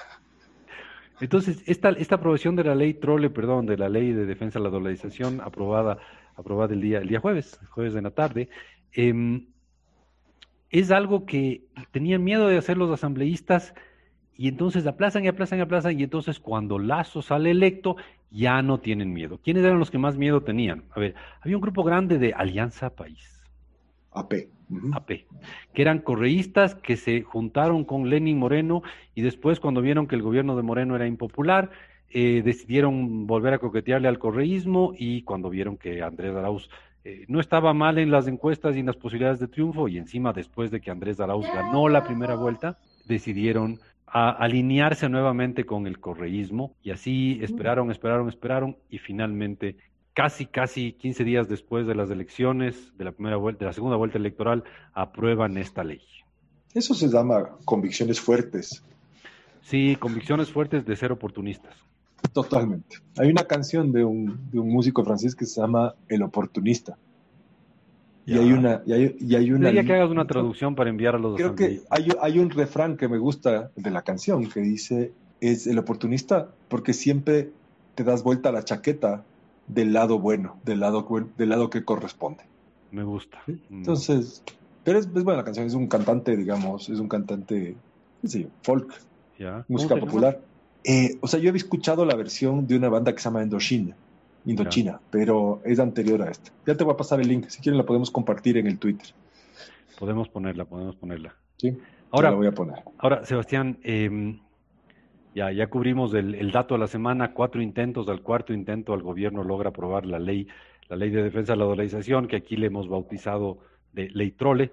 Entonces, 1.21 1.63
esta, 1.67 1.91
esta 1.91 2.17
aprobación 2.17 2.57
de 2.57 2.65
la 2.65 2.75
ley 2.75 2.95
Trole, 2.95 3.31
perdón, 3.31 3.67
de 3.67 3.77
la 3.77 3.89
ley 3.89 4.13
de 4.13 4.27
defensa 4.27 4.59
de 4.59 4.65
la 4.65 4.71
dolarización 4.71 5.41
aprobada, 5.41 5.99
aprobada 6.41 6.75
el, 6.75 6.81
día, 6.81 6.99
el 6.99 7.09
día 7.09 7.21
jueves, 7.21 7.59
jueves 7.71 7.95
de 7.95 8.03
la 8.03 8.11
tarde, 8.11 8.49
eh, 8.93 9.43
es 10.71 10.91
algo 10.91 11.27
que 11.27 11.65
tenían 11.91 12.23
miedo 12.23 12.47
de 12.47 12.59
hacer 12.59 12.77
los 12.77 12.91
asambleístas 12.91 13.75
y 14.37 14.49
entonces 14.49 14.87
aplazan 14.87 15.25
y 15.25 15.29
aplazan 15.29 15.59
y 15.59 15.63
aplazan 15.63 16.01
y 16.01 16.05
entonces 16.05 16.41
cuando 16.41 16.79
Lazo 16.79 17.23
sale 17.23 17.51
electo 17.51 17.97
ya 18.31 18.63
no 18.63 18.79
tienen 18.79 19.13
miedo. 19.13 19.39
¿Quiénes 19.43 19.65
eran 19.65 19.79
los 19.79 19.91
que 19.91 19.99
más 19.99 20.17
miedo 20.17 20.43
tenían? 20.43 20.85
A 20.93 21.01
ver, 21.01 21.15
había 21.41 21.57
un 21.57 21.63
grupo 21.63 21.83
grande 21.83 22.19
de 22.19 22.33
Alianza 22.33 22.91
País. 22.91 23.45
AP. 24.13 24.49
AP, 24.93 25.27
que 25.75 25.83
eran 25.83 25.99
correístas 25.99 26.77
que 26.77 26.97
se 26.97 27.23
juntaron 27.23 27.85
con 27.85 28.09
Lenin 28.09 28.39
Moreno 28.39 28.83
y 29.17 29.23
después 29.23 29.59
cuando 29.59 29.83
vieron 29.83 30.07
que 30.07 30.15
el 30.15 30.23
gobierno 30.23 30.57
de 30.57 30.63
Moreno 30.63 30.95
era 30.95 31.09
impopular, 31.09 31.71
eh, 32.11 32.43
decidieron 32.45 33.27
volver 33.27 33.55
a 33.55 33.59
coquetearle 33.59 34.09
al 34.09 34.19
correísmo 34.19 34.93
y 34.97 35.23
cuando 35.23 35.49
vieron 35.49 35.77
que 35.77 36.03
Andrés 36.03 36.35
Arauz 36.35 36.69
eh, 37.05 37.25
no 37.29 37.41
estaba 37.41 37.73
mal 37.73 37.99
en 37.99 38.11
las 38.11 38.27
encuestas 38.27 38.77
y 38.77 38.81
en 38.81 38.87
las 38.87 38.97
posibilidades 38.97 39.39
de 39.39 39.49
triunfo 39.49 39.89
y 39.89 39.97
encima 39.97 40.33
después 40.33 40.71
de 40.71 40.81
que 40.81 40.91
Andrés 40.91 41.21
Arauz 41.21 41.47
ganó 41.47 41.89
la 41.89 42.05
primera 42.05 42.35
vuelta, 42.35 42.79
decidieron 43.07 43.81
alinearse 44.13 45.09
nuevamente 45.09 45.65
con 45.65 45.87
el 45.87 46.01
correísmo 46.01 46.75
y 46.83 46.91
así 46.91 47.39
esperaron, 47.43 47.93
esperaron, 47.93 48.29
esperaron 48.29 48.77
y 48.89 48.99
finalmente 48.99 49.77
casi, 50.15 50.47
casi 50.47 50.93
15 50.95 51.23
días 51.23 51.49
después 51.49 51.87
de 51.87 51.95
las 51.95 52.11
elecciones, 52.11 52.93
de 52.99 53.05
la 53.05 53.13
primera 53.13 53.37
vuelta, 53.37 53.61
de 53.61 53.67
la 53.67 53.73
segunda 53.73 53.97
vuelta 53.97 54.19
electoral, 54.19 54.65
aprueban 54.93 55.57
esta 55.59 55.85
ley. 55.85 56.03
Eso 56.75 56.93
se 56.95 57.09
llama 57.09 57.57
convicciones 57.65 58.21
fuertes. 58.21 58.85
Sí, 59.63 59.97
convicciones 59.99 60.51
fuertes 60.51 60.85
de 60.85 60.97
ser 60.97 61.13
oportunistas. 61.13 61.75
Totalmente. 62.33 62.99
Hay 63.19 63.31
una 63.31 63.45
canción 63.45 63.93
de 63.93 64.05
un, 64.05 64.51
de 64.51 64.59
un 64.59 64.69
músico 64.69 65.05
francés 65.05 65.35
que 65.35 65.47
se 65.47 65.61
llama 65.61 65.95
El 66.09 66.23
Oportunista. 66.23 66.97
Y 68.27 68.39
hay 68.39 68.53
una. 68.53 68.83
Y 68.87 68.93
hay, 68.93 69.17
y 69.19 69.35
hay 69.35 69.51
una 69.53 69.73
que 69.73 69.93
hagas 69.93 70.11
una 70.11 70.27
traducción 70.27 70.75
para 70.75 70.91
enviar 70.91 71.17
a 71.17 71.19
los 71.19 71.37
Creo 71.37 71.55
que 71.55 71.81
hay, 71.91 72.09
hay, 72.21 72.39
un 72.39 72.51
refrán 72.51 72.97
que 72.97 73.09
me 73.09 73.19
gusta 73.19 73.71
de 73.75 73.91
la 73.91 74.03
canción 74.03 74.49
que 74.49 74.61
dice: 74.61 75.13
Es 75.41 75.67
el 75.67 75.79
oportunista 75.79 76.49
porque 76.69 76.93
siempre 76.93 77.51
te 77.95 78.05
das 78.05 78.23
vuelta 78.23 78.51
a 78.51 78.53
la 78.53 78.65
chaqueta 78.65 79.25
del 79.67 79.93
lado 79.93 80.19
bueno, 80.19 80.57
del 80.65 80.81
lado, 80.81 81.07
del 81.37 81.49
lado 81.49 81.71
que 81.71 81.85
corresponde. 81.85 82.45
Me 82.93 83.05
gusta. 83.05 83.41
Entonces, 83.71 84.43
pero 84.85 84.99
es, 84.99 85.13
buena 85.13 85.37
la 85.37 85.45
canción, 85.45 85.67
es 85.67 85.75
un 85.75 85.87
cantante, 85.87 86.37
digamos, 86.37 86.89
es 86.89 86.99
un 86.99 87.09
cantante, 87.09 87.77
sí, 88.25 88.49
folk, 88.63 88.93
música 89.69 89.97
popular. 89.97 90.41
Eh, 90.85 91.19
o 91.21 91.27
sea, 91.27 91.41
yo 91.41 91.51
había 91.51 91.59
escuchado 91.59 92.05
la 92.05 92.17
versión 92.17 92.67
de 92.67 92.77
una 92.77 92.89
banda 92.89 93.13
que 93.13 93.19
se 93.19 93.25
llama 93.25 93.43
Indochina, 93.43 93.95
Indochina, 94.47 95.01
pero 95.11 95.61
es 95.65 95.79
anterior 95.79 96.23
a 96.23 96.31
esta. 96.31 96.51
Ya 96.67 96.77
te 96.77 96.85
voy 96.85 96.95
a 96.95 96.97
pasar 96.97 97.21
el 97.21 97.29
link, 97.29 97.49
si 97.49 97.61
quieren 97.61 97.79
la 97.79 97.85
podemos 97.85 98.11
compartir 98.11 98.57
en 98.57 98.67
el 98.67 98.79
Twitter. 98.79 99.09
Podemos 99.99 100.29
ponerla, 100.29 100.65
podemos 100.65 100.97
ponerla. 100.97 101.35
Sí, 101.59 101.77
ahora 102.11 102.31
la 102.31 102.37
voy 102.37 102.47
a 102.47 102.53
poner. 102.53 102.83
Ahora, 102.99 103.25
Sebastián, 103.27 103.79
eh, 103.83 104.39
ya, 105.35 105.53
ya 105.53 105.69
cubrimos 105.69 106.15
el, 106.15 106.51
dato 106.51 106.75
de 106.75 106.81
la 106.81 106.87
semana, 106.87 107.35
cuatro 107.35 107.61
intentos, 107.61 108.09
al 108.09 108.23
cuarto 108.23 108.53
intento 108.53 108.95
el 108.95 109.03
gobierno 109.03 109.45
logra 109.45 109.69
aprobar 109.69 110.07
la 110.07 110.19
ley, 110.19 110.49
la 110.89 110.97
ley 110.97 111.11
de 111.11 111.23
defensa 111.23 111.53
de 111.53 111.59
la 111.59 111.67
dolarización, 111.67 112.27
que 112.27 112.37
aquí 112.37 112.57
le 112.57 112.67
hemos 112.67 112.89
bautizado 112.89 113.59
de 113.93 114.09
ley 114.11 114.31
trole. 114.33 114.73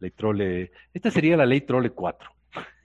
Ley 0.00 0.10
trole, 0.10 0.72
esta 0.92 1.10
sería 1.10 1.36
la 1.36 1.46
ley 1.46 1.62
trole 1.62 1.90
4. 1.90 2.30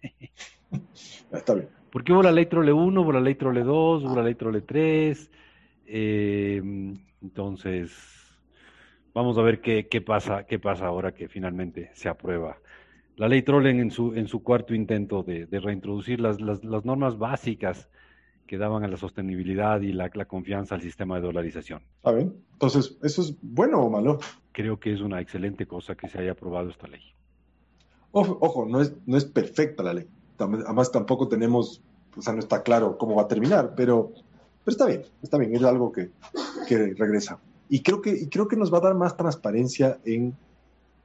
Está 1.31 1.55
bien. 1.55 1.80
Porque 1.91 2.13
hubo 2.13 2.23
la 2.23 2.31
ley 2.31 2.45
trole 2.45 2.71
1, 2.71 3.01
hubo 3.01 3.11
la 3.11 3.19
ley 3.19 3.35
trole 3.35 3.63
2, 3.63 4.03
hubo 4.03 4.15
la 4.15 4.23
ley 4.23 4.35
trole 4.35 4.61
3. 4.61 5.31
Eh, 5.85 6.61
entonces, 7.21 7.91
vamos 9.13 9.37
a 9.37 9.41
ver 9.41 9.61
qué, 9.61 9.87
qué, 9.87 10.01
pasa, 10.01 10.45
qué 10.45 10.57
pasa 10.59 10.87
ahora 10.87 11.13
que 11.13 11.27
finalmente 11.27 11.91
se 11.93 12.09
aprueba 12.09 12.57
la 13.21 13.27
ley 13.27 13.43
Trollen 13.43 13.79
en 13.79 13.91
su, 13.91 14.15
en 14.15 14.27
su 14.27 14.41
cuarto 14.41 14.73
intento 14.73 15.23
de, 15.23 15.45
reintroducir 15.51 16.19
las, 16.19 16.41
las, 16.41 16.63
normas 16.63 17.19
básicas 17.19 17.87
que 18.47 18.57
daban 18.57 18.83
a 18.83 18.87
la 18.87 18.97
sostenibilidad 18.97 19.79
y 19.81 19.93
la, 19.93 20.09
confianza 20.09 20.73
al 20.73 20.81
sistema 20.81 21.17
de 21.17 21.21
dolarización. 21.21 21.83
A 22.03 22.11
ver, 22.11 22.31
entonces, 22.53 22.97
¿eso 23.03 23.21
es 23.21 23.37
bueno 23.41 23.79
o 23.79 23.91
malo? 23.91 24.19
Creo 24.51 24.79
que 24.79 24.91
es 24.91 25.01
una 25.01 25.21
excelente 25.21 25.67
cosa 25.67 25.95
que 25.95 26.07
se 26.07 26.17
haya 26.17 26.31
aprobado 26.31 26.69
esta 26.69 26.87
ley. 26.87 27.13
Ojo, 28.11 28.39
ojo 28.41 28.65
no, 28.65 28.81
es, 28.81 28.95
no 29.05 29.17
es 29.17 29.25
perfecta 29.25 29.83
la 29.83 29.93
ley. 29.93 30.07
Además, 30.41 30.91
tampoco 30.91 31.27
tenemos, 31.27 31.81
o 32.15 32.21
sea, 32.21 32.33
no 32.33 32.39
está 32.39 32.63
claro 32.63 32.97
cómo 32.97 33.15
va 33.15 33.23
a 33.23 33.27
terminar, 33.27 33.73
pero, 33.75 34.11
pero 34.63 34.71
está 34.71 34.85
bien, 34.85 35.03
está 35.21 35.37
bien, 35.37 35.55
es 35.55 35.63
algo 35.63 35.91
que, 35.91 36.09
que 36.67 36.93
regresa. 36.93 37.39
Y 37.69 37.81
creo 37.81 38.01
que, 38.01 38.11
y 38.11 38.27
creo 38.27 38.47
que 38.47 38.57
nos 38.57 38.73
va 38.73 38.79
a 38.79 38.81
dar 38.81 38.95
más 38.95 39.15
transparencia 39.15 39.99
en 40.05 40.35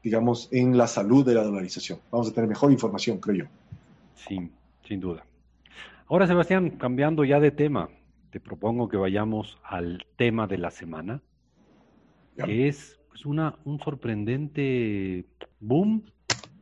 digamos, 0.06 0.48
en 0.52 0.78
la 0.78 0.86
salud 0.86 1.26
de 1.26 1.34
la 1.34 1.42
dolarización. 1.42 1.98
Vamos 2.12 2.28
a 2.28 2.32
tener 2.32 2.48
mejor 2.48 2.70
información, 2.70 3.18
creo 3.18 3.38
yo. 3.38 3.44
Sí, 4.14 4.52
sin 4.86 5.00
duda. 5.00 5.26
Ahora, 6.06 6.28
Sebastián, 6.28 6.70
cambiando 6.70 7.24
ya 7.24 7.40
de 7.40 7.50
tema, 7.50 7.88
te 8.30 8.38
propongo 8.38 8.88
que 8.88 8.96
vayamos 8.96 9.58
al 9.64 10.06
tema 10.14 10.46
de 10.46 10.58
la 10.58 10.70
semana, 10.70 11.22
que 12.36 12.68
es 12.68 13.00
pues, 13.08 13.26
una, 13.26 13.56
un 13.64 13.80
sorprendente 13.80 15.26
boom, 15.58 16.04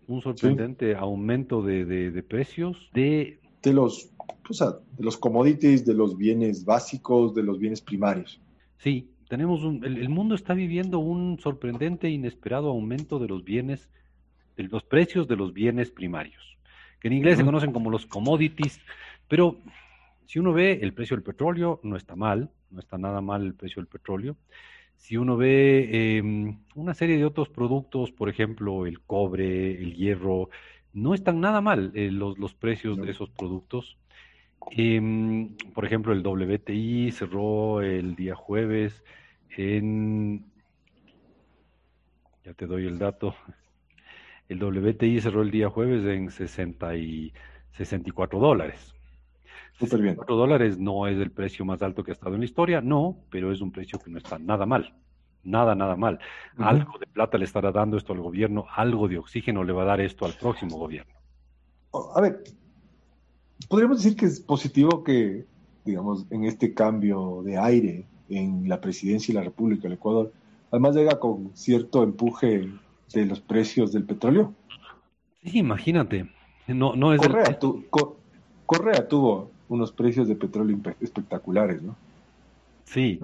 un 0.06 0.22
sorprendente 0.22 0.94
aumento 0.94 1.62
de, 1.62 2.24
precios 2.28 2.90
de... 2.92 3.38
De 3.62 3.72
los, 3.72 4.10
de 4.50 5.04
los 5.04 5.16
commodities, 5.16 5.86
de 5.86 5.94
los 5.94 6.18
bienes 6.18 6.64
básicos, 6.64 7.34
de 7.34 7.42
los 7.42 7.58
bienes 7.58 7.80
primarios. 7.80 8.40
Sí, 8.78 9.08
tenemos 9.28 9.62
el, 9.64 10.08
mundo 10.10 10.34
está 10.34 10.52
viviendo 10.52 10.98
un 10.98 11.38
sorprendente 11.40 12.08
e 12.08 12.10
inesperado 12.10 12.68
aumento 12.68 13.18
de 13.18 13.28
los 13.28 13.42
bienes, 13.42 13.88
de 14.56 14.64
los 14.64 14.82
precios 14.82 15.26
de 15.28 15.36
los 15.36 15.54
bienes 15.54 15.90
primarios, 15.90 16.58
que 17.00 17.08
en 17.08 17.14
inglés 17.14 17.38
se 17.38 17.44
conocen 17.44 17.72
como 17.72 17.90
los 17.90 18.04
commodities, 18.04 18.80
pero 19.28 19.56
si 20.26 20.38
uno 20.38 20.52
ve 20.52 20.80
el 20.82 20.92
precio 20.92 21.16
del 21.16 21.24
petróleo, 21.24 21.80
no 21.82 21.96
está 21.96 22.16
mal, 22.16 22.50
no 22.70 22.80
está 22.80 22.98
nada 22.98 23.20
mal 23.20 23.42
el 23.44 23.54
precio 23.54 23.80
del 23.80 23.88
petróleo. 23.88 24.36
Si 24.96 25.16
uno 25.16 25.36
ve 25.36 26.16
em, 26.18 26.58
una 26.74 26.94
serie 26.94 27.18
de 27.18 27.24
otros 27.24 27.48
productos, 27.48 28.10
por 28.12 28.28
ejemplo, 28.28 28.86
el 28.86 29.00
cobre, 29.02 29.72
el 29.82 29.94
hierro, 29.94 30.48
no 30.92 31.14
están 31.14 31.40
nada 31.40 31.60
mal 31.60 31.92
eh, 31.94 32.10
los, 32.10 32.38
los 32.38 32.54
precios 32.54 33.00
de 33.00 33.10
esos 33.10 33.30
productos. 33.30 33.98
Em, 34.70 35.56
por 35.74 35.84
ejemplo, 35.84 36.12
el 36.12 36.26
WTI 36.26 37.10
cerró 37.12 37.82
el 37.82 38.16
día 38.16 38.34
jueves 38.34 39.04
en, 39.56 40.46
ya 42.44 42.54
te 42.54 42.66
doy 42.66 42.86
el 42.86 42.98
dato, 42.98 43.34
el 44.48 44.62
WTI 44.62 45.20
cerró 45.20 45.42
el 45.42 45.50
día 45.50 45.70
jueves 45.70 46.04
en 46.04 46.30
60 46.30 46.96
y 46.96 47.32
64 47.72 48.38
dólares. 48.38 48.93
Súper 49.78 50.00
bien. 50.00 50.14
64 50.14 50.36
dólares 50.36 50.78
no 50.78 51.06
es 51.06 51.18
el 51.18 51.30
precio 51.30 51.64
más 51.64 51.82
alto 51.82 52.04
que 52.04 52.12
ha 52.12 52.14
estado 52.14 52.34
en 52.34 52.40
la 52.40 52.46
historia, 52.46 52.80
no, 52.80 53.16
pero 53.30 53.52
es 53.52 53.60
un 53.60 53.72
precio 53.72 53.98
que 53.98 54.10
no 54.10 54.18
está 54.18 54.38
nada 54.38 54.66
mal. 54.66 54.94
Nada, 55.42 55.74
nada 55.74 55.96
mal. 55.96 56.18
Algo 56.56 56.98
de 56.98 57.06
plata 57.06 57.36
le 57.36 57.44
estará 57.44 57.70
dando 57.70 57.96
esto 57.96 58.12
al 58.12 58.20
gobierno, 58.20 58.66
algo 58.74 59.08
de 59.08 59.18
oxígeno 59.18 59.62
le 59.62 59.72
va 59.72 59.82
a 59.82 59.86
dar 59.86 60.00
esto 60.00 60.24
al 60.24 60.32
próximo 60.32 60.78
gobierno. 60.78 61.12
A 62.14 62.20
ver, 62.20 62.42
podríamos 63.68 64.02
decir 64.02 64.16
que 64.16 64.26
es 64.26 64.40
positivo 64.40 65.04
que, 65.04 65.44
digamos, 65.84 66.26
en 66.30 66.44
este 66.44 66.72
cambio 66.72 67.42
de 67.44 67.58
aire 67.58 68.06
en 68.30 68.68
la 68.68 68.80
presidencia 68.80 69.32
y 69.32 69.34
la 69.34 69.42
República 69.42 69.82
del 69.82 69.94
Ecuador, 69.94 70.32
además 70.70 70.96
llega 70.96 71.20
con 71.20 71.50
cierto 71.54 72.02
empuje 72.02 72.70
de 73.12 73.26
los 73.26 73.40
precios 73.40 73.92
del 73.92 74.04
petróleo. 74.04 74.54
Sí, 75.42 75.58
imagínate. 75.58 76.30
No, 76.66 76.96
no 76.96 77.12
es 77.12 77.20
Correa, 78.66 79.06
tuvo 79.08 79.50
unos 79.68 79.92
precios 79.92 80.28
de 80.28 80.36
petróleo 80.36 80.78
espectaculares, 81.00 81.82
¿no? 81.82 81.96
Sí. 82.84 83.18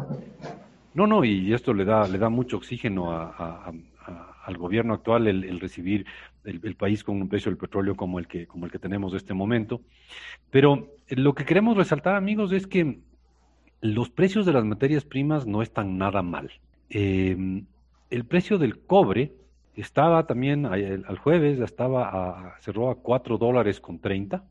No, 0.95 1.07
no, 1.07 1.25
y 1.25 1.53
esto 1.53 1.73
le 1.75 1.85
da, 1.85 2.09
le 2.09 2.19
da 2.19 2.29
mucho 2.29 2.57
oxígeno 2.57 3.13
al 3.13 4.57
gobierno 4.57 4.95
actual 4.95 5.29
el 5.29 5.61
recibir 5.61 6.07
el, 6.45 6.77
país 6.77 7.05
con 7.05 7.21
un 7.21 7.29
precio 7.29 7.51
del 7.51 7.59
petróleo 7.59 7.97
como 7.97 8.19
el 8.19 8.27
que 8.27 8.47
como 8.47 8.67
el 8.67 8.73
que 8.73 8.79
tenemos 8.79 9.13
en 9.13 9.17
este 9.17 9.35
momento. 9.35 9.81
Pero 10.51 10.95
lo 11.09 11.35
que 11.35 11.45
queremos 11.45 11.77
resaltar, 11.77 12.17
amigos, 12.17 12.53
es 12.53 12.67
que 12.67 13.01
los 13.81 14.11
precios 14.11 14.47
de 14.47 14.53
las 14.53 14.65
materias 14.65 15.05
primas 15.05 15.47
no 15.47 15.63
están 15.63 15.99
nada 15.99 16.23
mal. 16.23 16.51
Em, 16.89 17.67
el 18.11 18.25
precio 18.25 18.59
del 18.59 18.81
cobre 18.81 19.33
estaba 19.75 20.27
también 20.27 20.67
al 20.67 21.19
jueves, 21.19 21.61
estaba 21.61 22.09
a, 22.09 22.61
cerró 22.61 22.91
a 22.91 22.97
4 22.97 23.39
dólares 23.39 23.81
con 23.81 23.99
30 23.99 24.45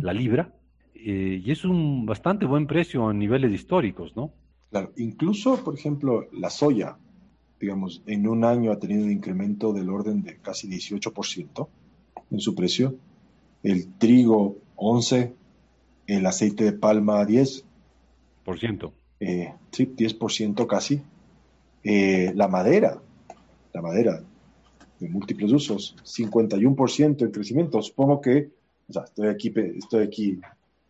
la 0.00 0.12
libra, 0.12 0.52
eh, 0.94 1.40
y 1.44 1.50
es 1.50 1.64
un 1.64 2.06
bastante 2.06 2.46
buen 2.46 2.66
precio 2.66 3.08
a 3.08 3.12
niveles 3.12 3.52
históricos, 3.52 4.14
¿no? 4.16 4.32
Claro, 4.70 4.92
incluso, 4.96 5.62
por 5.62 5.74
ejemplo, 5.74 6.26
la 6.32 6.48
soya, 6.48 6.96
digamos, 7.60 8.02
en 8.06 8.26
un 8.26 8.44
año 8.44 8.72
ha 8.72 8.78
tenido 8.78 9.04
un 9.04 9.10
incremento 9.10 9.72
del 9.72 9.90
orden 9.90 10.22
de 10.22 10.38
casi 10.38 10.68
18% 10.68 11.68
en 12.30 12.40
su 12.40 12.54
precio, 12.54 12.94
el 13.62 13.92
trigo 13.94 14.56
11, 14.76 15.34
el 16.06 16.26
aceite 16.26 16.64
de 16.64 16.72
palma 16.72 17.24
10. 17.24 17.64
Por 18.44 18.58
ciento. 18.58 18.92
Eh, 19.20 19.52
sí, 19.70 19.86
10% 19.86 20.66
casi. 20.66 21.02
Eh, 21.84 22.32
la 22.34 22.48
madera, 22.48 23.00
la 23.72 23.82
madera 23.82 24.22
de 24.98 25.08
múltiples 25.08 25.52
usos, 25.52 25.96
51% 26.04 27.22
en 27.22 27.30
crecimiento. 27.30 27.82
Supongo 27.82 28.20
que, 28.20 28.50
o 28.88 28.92
sea, 28.92 29.02
estoy 29.02 29.28
aquí, 29.28 29.52
estoy 29.76 30.04
aquí 30.04 30.40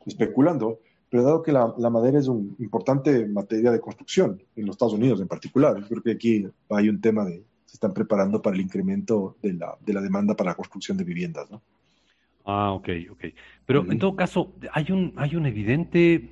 especulando, 0.06 0.80
pero 1.08 1.24
dado 1.24 1.42
que 1.42 1.52
la, 1.52 1.90
madera 1.90 2.18
es 2.18 2.26
una 2.26 2.54
importante 2.58 3.26
materia 3.26 3.70
de 3.70 3.80
construcción 3.80 4.42
en 4.56 4.66
los 4.66 4.74
Estados 4.74 4.94
Unidos 4.94 5.20
en 5.20 5.28
particular, 5.28 5.78
yo 5.78 5.86
creo 5.86 6.02
que 6.02 6.12
aquí 6.12 6.46
hay 6.70 6.88
un 6.88 7.00
tema 7.00 7.24
de, 7.24 7.44
se 7.66 7.76
están 7.76 7.92
preparando 7.92 8.40
para 8.40 8.56
el 8.56 8.62
incremento 8.62 9.36
de 9.42 9.52
la, 9.52 9.76
de 9.80 9.92
la 9.92 10.00
demanda 10.00 10.34
para 10.34 10.50
la 10.50 10.56
construcción 10.56 10.96
de 10.96 11.04
viviendas, 11.04 11.50
¿no? 11.50 11.60
Ah, 12.44 12.72
ok, 12.72 12.88
ok. 13.10 13.24
Pero 13.66 13.90
en 13.90 13.98
todo 13.98 14.16
caso, 14.16 14.52
hay 14.72 14.90
un, 14.90 15.12
hay 15.16 15.36
una 15.36 15.48
evidente 15.48 16.30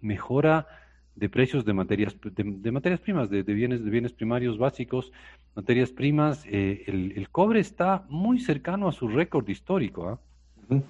mejora 0.00 0.66
de 1.14 1.28
precios 1.28 1.64
de 1.64 1.72
materias, 1.72 2.16
de, 2.22 2.72
materias 2.72 3.00
primas, 3.00 3.28
de, 3.28 3.42
bienes, 3.42 3.84
de 3.84 3.90
bienes 3.90 4.12
primarios 4.12 4.56
básicos, 4.56 5.12
materias 5.54 5.90
primas. 5.90 6.44
Eh, 6.46 6.84
el, 6.86 7.28
cobre 7.30 7.60
está 7.60 8.06
muy 8.08 8.40
cercano 8.40 8.88
a 8.88 8.92
su 8.92 9.08
récord 9.08 9.46
histórico. 9.48 10.08
¿ah? 10.08 10.80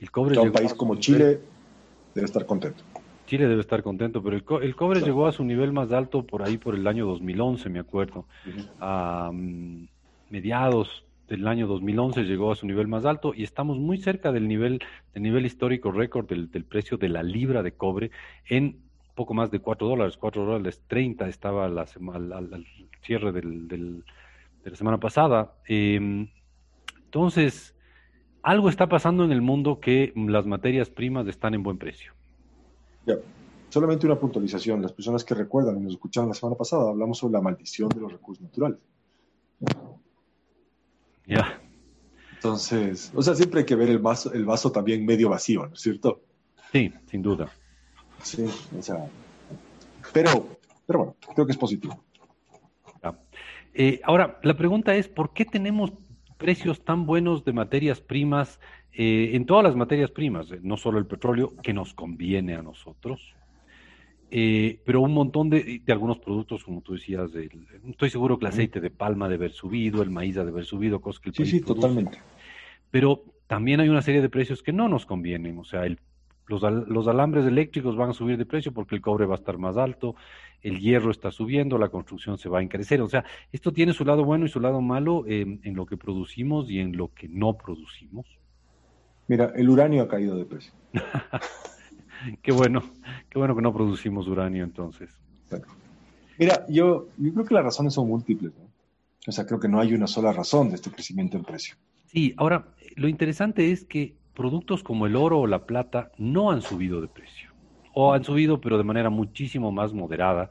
El 0.00 0.10
cobre 0.10 0.38
un 0.38 0.52
país 0.52 0.72
como 0.74 0.96
Chile 0.96 1.40
debe 2.16 2.26
estar 2.26 2.46
contento. 2.46 2.82
Chile 3.26 3.46
debe 3.46 3.60
estar 3.60 3.82
contento, 3.82 4.22
pero 4.22 4.36
el, 4.62 4.74
cobre 4.74 5.00
llegó 5.00 5.26
a 5.26 5.32
su 5.32 5.44
nivel 5.44 5.72
más 5.72 5.92
alto 5.92 6.24
por 6.24 6.42
ahí 6.42 6.58
por 6.58 6.74
el 6.74 6.86
año 6.86 7.06
2011, 7.06 7.68
me 7.68 7.80
acuerdo. 7.80 8.24
A 8.80 9.30
mm, 9.32 9.86
mediados 10.30 11.04
del 11.28 11.46
año 11.46 11.66
2011 11.66 12.22
llegó 12.22 12.52
a 12.52 12.56
su 12.56 12.66
nivel 12.66 12.86
más 12.88 13.04
alto 13.04 13.34
y 13.34 13.42
estamos 13.42 13.78
muy 13.78 13.98
cerca 13.98 14.32
del 14.32 14.48
nivel, 14.48 14.80
del 15.12 15.22
nivel 15.22 15.44
histórico 15.44 15.90
récord 15.90 16.26
del, 16.26 16.48
precio 16.64 16.96
de 16.96 17.08
la 17.08 17.22
libra 17.22 17.62
de 17.62 17.72
cobre 17.72 18.10
en 18.48 18.78
poco 19.14 19.34
más 19.34 19.50
de 19.50 19.58
4 19.58 19.88
dólares, 19.88 20.16
4 20.16 20.44
dólares 20.44 20.82
30 20.86 21.28
estaba 21.28 21.68
la 21.68 21.82
al, 21.82 22.66
cierre 23.02 23.32
del, 23.32 23.68
de 23.68 24.70
la 24.70 24.76
semana 24.76 24.98
pasada. 24.98 25.54
Em, 25.66 26.28
entonces, 27.04 27.75
algo 28.46 28.68
está 28.68 28.88
pasando 28.88 29.24
en 29.24 29.32
el 29.32 29.42
mundo 29.42 29.80
que 29.80 30.12
las 30.14 30.46
materias 30.46 30.88
primas 30.88 31.26
están 31.26 31.54
en 31.54 31.64
buen 31.64 31.78
precio. 31.78 32.12
Ya, 33.04 33.16
solamente 33.70 34.06
una 34.06 34.20
puntualización. 34.20 34.80
Las 34.80 34.92
personas 34.92 35.24
que 35.24 35.34
recuerdan 35.34 35.78
y 35.78 35.80
nos 35.80 35.94
escucharon 35.94 36.28
la 36.28 36.34
semana 36.34 36.56
pasada, 36.56 36.90
hablamos 36.90 37.18
sobre 37.18 37.32
la 37.32 37.40
maldición 37.40 37.88
de 37.88 38.00
los 38.00 38.12
recursos 38.12 38.44
naturales. 38.44 38.78
Ya. 41.26 41.60
Entonces, 42.34 43.10
o 43.16 43.20
sea, 43.20 43.34
siempre 43.34 43.60
hay 43.60 43.66
que 43.66 43.74
ver 43.74 43.90
el 43.90 43.98
vaso, 43.98 44.32
el 44.32 44.44
vaso 44.44 44.70
también 44.70 45.04
medio 45.04 45.28
vacío, 45.28 45.66
¿no 45.66 45.74
es 45.74 45.80
cierto? 45.80 46.20
Sí, 46.70 46.92
sin 47.10 47.22
duda. 47.22 47.50
Sí, 48.22 48.46
o 48.78 48.80
sea, 48.80 49.08
pero, 50.12 50.46
pero 50.86 50.98
bueno, 51.00 51.16
creo 51.34 51.46
que 51.46 51.52
es 51.52 51.58
positivo. 51.58 52.00
Eh, 53.74 54.00
ahora, 54.04 54.38
la 54.42 54.56
pregunta 54.56 54.94
es, 54.94 55.08
¿por 55.08 55.34
qué 55.34 55.44
tenemos 55.44 55.92
precios 56.36 56.84
tan 56.84 57.06
buenos 57.06 57.44
de 57.44 57.52
materias 57.52 58.00
primas 58.00 58.60
eh, 58.98 59.32
en 59.34 59.44
todas 59.44 59.62
las 59.62 59.76
materias 59.76 60.10
primas, 60.10 60.50
eh, 60.50 60.60
no 60.62 60.78
solo 60.78 60.98
el 60.98 61.06
petróleo, 61.06 61.54
que 61.62 61.74
nos 61.74 61.92
conviene 61.92 62.54
a 62.54 62.62
nosotros? 62.62 63.34
Eh, 64.30 64.80
pero 64.84 65.02
un 65.02 65.12
montón 65.12 65.50
de, 65.50 65.82
algunos 65.88 66.18
productos, 66.18 66.64
como 66.64 66.80
tú 66.80 66.94
decías, 66.94 67.30
estoy 67.88 68.10
seguro 68.10 68.38
que 68.38 68.46
el 68.46 68.52
aceite 68.52 68.80
de 68.80 68.90
palma 68.90 69.28
debe 69.28 69.44
haber 69.44 69.52
subido, 69.52 70.02
el 70.02 70.10
maíz 70.10 70.34
debe 70.34 70.50
haber 70.50 70.64
subido, 70.64 71.00
cosas 71.00 71.20
que 71.20 71.28
el 71.28 71.34
Sí, 71.34 71.46
sí, 71.46 71.60
totalmente. 71.60 72.18
Pero 72.90 73.22
también 73.46 73.80
hay 73.80 73.90
una 73.90 74.02
serie 74.02 74.22
de 74.22 74.30
precios 74.30 74.62
que 74.62 74.72
no 74.72 74.88
nos 74.88 75.04
convienen, 75.04 75.58
o 75.58 75.64
sea, 75.64 75.86
los, 76.46 76.62
los 76.62 77.08
alambres 77.08 77.44
eléctricos 77.46 77.96
van 77.96 78.10
a 78.10 78.12
subir 78.12 78.36
de 78.36 78.46
precio 78.46 78.72
porque 78.72 78.94
el 78.94 79.00
cobre 79.00 79.26
va 79.26 79.34
a 79.34 79.38
estar 79.38 79.58
más 79.58 79.76
alto, 79.76 80.14
el 80.62 80.80
hierro 80.80 81.10
está 81.10 81.30
subiendo, 81.30 81.78
la 81.78 81.88
construcción 81.88 82.38
se 82.38 82.48
va 82.48 82.60
a 82.60 82.62
encarecer, 82.62 83.00
o 83.02 83.08
sea, 83.08 83.24
esto 83.52 83.72
tiene 83.72 83.92
su 83.92 84.04
lado 84.04 84.24
bueno 84.24 84.46
y 84.46 84.48
su 84.48 84.60
lado 84.60 84.80
malo 84.80 85.24
en 85.26 85.74
lo 85.74 85.86
que 85.86 85.96
producimos 85.96 86.70
y 86.70 86.80
en 86.80 86.96
lo 86.96 87.12
que 87.12 87.28
no 87.28 87.54
producimos. 87.54 88.26
Mira, 89.28 89.52
el 89.56 89.68
uranio 89.68 90.02
ha 90.02 90.08
caído 90.08 90.36
de 90.36 90.44
precio. 90.44 90.72
qué 92.42 92.52
bueno, 92.52 92.82
qué 93.28 93.38
bueno 93.38 93.56
que 93.56 93.62
no 93.62 93.72
producimos 93.72 94.28
uranio 94.28 94.64
entonces. 94.64 95.10
Mira, 96.38 96.64
yo, 96.68 97.08
yo 97.16 97.32
creo 97.32 97.44
que 97.44 97.54
las 97.54 97.64
razones 97.64 97.94
son 97.94 98.08
múltiples, 98.08 98.52
¿no? 98.56 98.66
O 99.26 99.32
sea, 99.32 99.46
creo 99.46 99.58
que 99.58 99.68
no 99.68 99.80
hay 99.80 99.94
una 99.94 100.06
sola 100.06 100.32
razón 100.32 100.68
de 100.68 100.76
este 100.76 100.90
crecimiento 100.90 101.36
en 101.36 101.44
precio. 101.44 101.74
Sí, 102.04 102.34
ahora, 102.36 102.68
lo 102.94 103.08
interesante 103.08 103.72
es 103.72 103.84
que 103.84 104.14
productos 104.36 104.84
como 104.84 105.06
el 105.06 105.16
oro 105.16 105.40
o 105.40 105.46
la 105.48 105.66
plata 105.66 106.12
no 106.16 106.52
han 106.52 106.62
subido 106.62 107.00
de 107.00 107.08
precio, 107.08 107.50
o 107.92 108.12
han 108.12 108.22
subido 108.22 108.60
pero 108.60 108.78
de 108.78 108.84
manera 108.84 109.10
muchísimo 109.10 109.72
más 109.72 109.92
moderada 109.92 110.50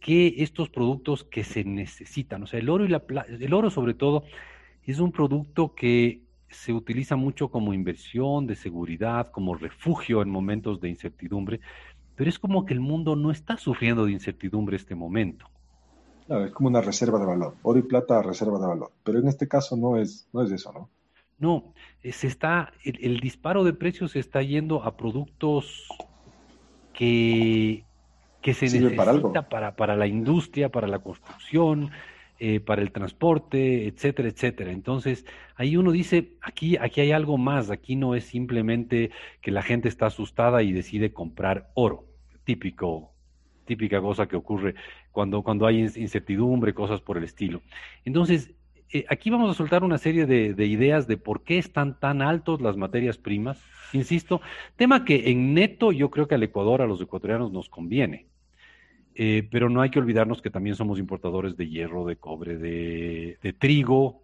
que 0.00 0.34
estos 0.38 0.68
productos 0.68 1.24
que 1.24 1.44
se 1.44 1.64
necesitan. 1.64 2.42
O 2.42 2.46
sea, 2.46 2.60
el 2.60 2.68
oro 2.68 2.84
y 2.84 2.88
la 2.88 3.00
plata, 3.00 3.30
el 3.30 3.54
oro 3.54 3.70
sobre 3.70 3.94
todo, 3.94 4.24
es 4.84 4.98
un 4.98 5.12
producto 5.12 5.74
que 5.74 6.22
se 6.48 6.72
utiliza 6.72 7.16
mucho 7.16 7.48
como 7.48 7.72
inversión 7.72 8.46
de 8.46 8.56
seguridad, 8.56 9.30
como 9.30 9.54
refugio 9.54 10.20
en 10.20 10.30
momentos 10.30 10.80
de 10.80 10.88
incertidumbre, 10.88 11.60
pero 12.16 12.28
es 12.28 12.38
como 12.38 12.66
que 12.66 12.74
el 12.74 12.80
mundo 12.80 13.14
no 13.14 13.30
está 13.30 13.56
sufriendo 13.56 14.04
de 14.04 14.12
incertidumbre 14.12 14.76
este 14.76 14.94
momento. 14.94 15.46
Claro, 16.26 16.44
es 16.44 16.52
como 16.52 16.68
una 16.68 16.80
reserva 16.80 17.18
de 17.18 17.26
valor, 17.26 17.54
oro 17.62 17.78
y 17.78 17.82
plata 17.82 18.22
reserva 18.22 18.58
de 18.58 18.66
valor, 18.66 18.90
pero 19.04 19.18
en 19.18 19.28
este 19.28 19.48
caso 19.48 19.76
no 19.76 19.96
es, 19.96 20.28
no 20.32 20.42
es 20.42 20.50
eso, 20.50 20.72
¿no? 20.72 20.88
No, 21.40 21.74
eh, 22.02 22.12
se 22.12 22.26
está, 22.26 22.72
el, 22.84 23.18
disparo 23.18 23.64
de 23.64 23.72
precios 23.72 24.12
se 24.12 24.20
está 24.20 24.42
yendo 24.42 24.84
a 24.84 24.96
productos 24.96 25.88
que, 26.92 27.84
que 28.42 28.54
se 28.54 28.66
necesita 28.66 29.48
para, 29.48 29.74
para 29.74 29.96
la 29.96 30.06
industria, 30.06 30.68
para 30.68 30.86
la 30.86 31.00
construcción, 31.00 31.90
eh, 32.42 32.58
para 32.58 32.80
el 32.80 32.90
transporte, 32.90 33.86
etcétera, 33.86 34.28
etcétera. 34.28 34.72
Entonces, 34.72 35.26
ahí 35.56 35.76
uno 35.76 35.92
dice, 35.92 36.36
aquí, 36.40 36.78
aquí 36.78 37.02
hay 37.02 37.12
algo 37.12 37.36
más, 37.36 37.70
aquí 37.70 37.96
no 37.96 38.14
es 38.14 38.24
simplemente 38.24 39.10
que 39.42 39.50
la 39.50 39.60
gente 39.60 39.88
está 39.88 40.06
asustada 40.06 40.62
y 40.62 40.72
decide 40.72 41.12
comprar 41.12 41.70
oro, 41.74 42.06
típico, 42.44 43.12
típica 43.66 44.00
cosa 44.00 44.26
que 44.26 44.36
ocurre 44.36 44.74
cuando, 45.12 45.42
cuando 45.42 45.66
hay 45.66 45.80
incertidumbre, 45.80 46.72
cosas 46.72 47.02
por 47.02 47.18
el 47.18 47.24
estilo. 47.24 47.60
Entonces, 48.06 48.54
eh, 48.92 49.04
aquí 49.08 49.30
vamos 49.30 49.50
a 49.50 49.54
soltar 49.54 49.84
una 49.84 49.98
serie 49.98 50.26
de, 50.26 50.54
de, 50.54 50.66
ideas 50.66 51.06
de 51.06 51.16
por 51.16 51.42
qué 51.42 51.58
están 51.58 51.98
tan 51.98 52.22
altos 52.22 52.60
las 52.60 52.76
materias 52.76 53.18
primas. 53.18 53.62
Insisto, 53.92 54.40
tema 54.76 55.04
que 55.04 55.30
en 55.30 55.54
neto 55.54 55.92
yo 55.92 56.10
creo 56.10 56.28
que 56.28 56.34
al 56.34 56.42
Ecuador, 56.42 56.82
a 56.82 56.86
los 56.86 57.00
ecuatorianos 57.00 57.52
nos 57.52 57.68
conviene. 57.68 58.26
Eh, 59.14 59.46
pero 59.50 59.68
no 59.68 59.82
hay 59.82 59.90
que 59.90 59.98
olvidarnos 59.98 60.40
que 60.40 60.50
también 60.50 60.76
somos 60.76 60.98
importadores 60.98 61.56
de 61.56 61.68
hierro, 61.68 62.06
de 62.06 62.16
cobre, 62.16 62.56
de, 62.56 63.36
trigo, 63.58 64.22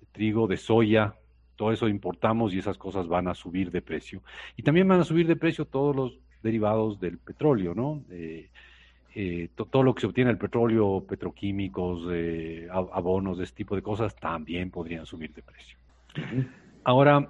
de 0.00 0.06
trigo, 0.12 0.46
de 0.46 0.56
soya, 0.56 1.14
todo 1.56 1.72
eso 1.72 1.88
importamos 1.88 2.52
y 2.52 2.58
esas 2.58 2.76
cosas 2.76 3.08
van 3.08 3.28
a 3.28 3.34
subir 3.34 3.70
de 3.70 3.80
precio. 3.80 4.22
Y 4.56 4.62
también 4.62 4.88
van 4.88 5.00
a 5.00 5.04
subir 5.04 5.26
de 5.26 5.36
precio 5.36 5.64
todos 5.64 5.94
los 5.94 6.18
derivados 6.42 7.00
del 7.00 7.18
petróleo, 7.18 7.74
¿no? 7.74 8.02
Eh, 8.10 8.50
eh, 9.20 9.48
todo 9.54 9.82
lo 9.82 9.94
que 9.94 10.02
se 10.02 10.06
obtiene 10.06 10.28
del 10.28 10.38
petróleo, 10.38 11.04
petroquímicos, 11.08 12.06
abonos, 12.92 13.40
este 13.40 13.56
tipo 13.56 13.74
de 13.74 13.82
cosas, 13.82 14.14
también 14.14 14.70
podrían 14.70 15.06
subir 15.06 15.32
de 15.34 15.42
precio. 15.42 15.78
Ahora, 16.84 17.28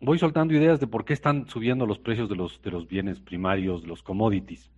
voy 0.00 0.18
soltando 0.18 0.54
ideas 0.54 0.78
de 0.78 0.86
por 0.86 1.04
qué 1.04 1.14
están 1.14 1.48
subiendo 1.48 1.86
los 1.86 1.98
precios 1.98 2.28
de 2.28 2.36
los, 2.36 2.62
de 2.62 2.70
los 2.70 2.86
bienes 2.86 3.18
primarios, 3.20 3.86
los 3.86 4.02
commodities 4.02 4.70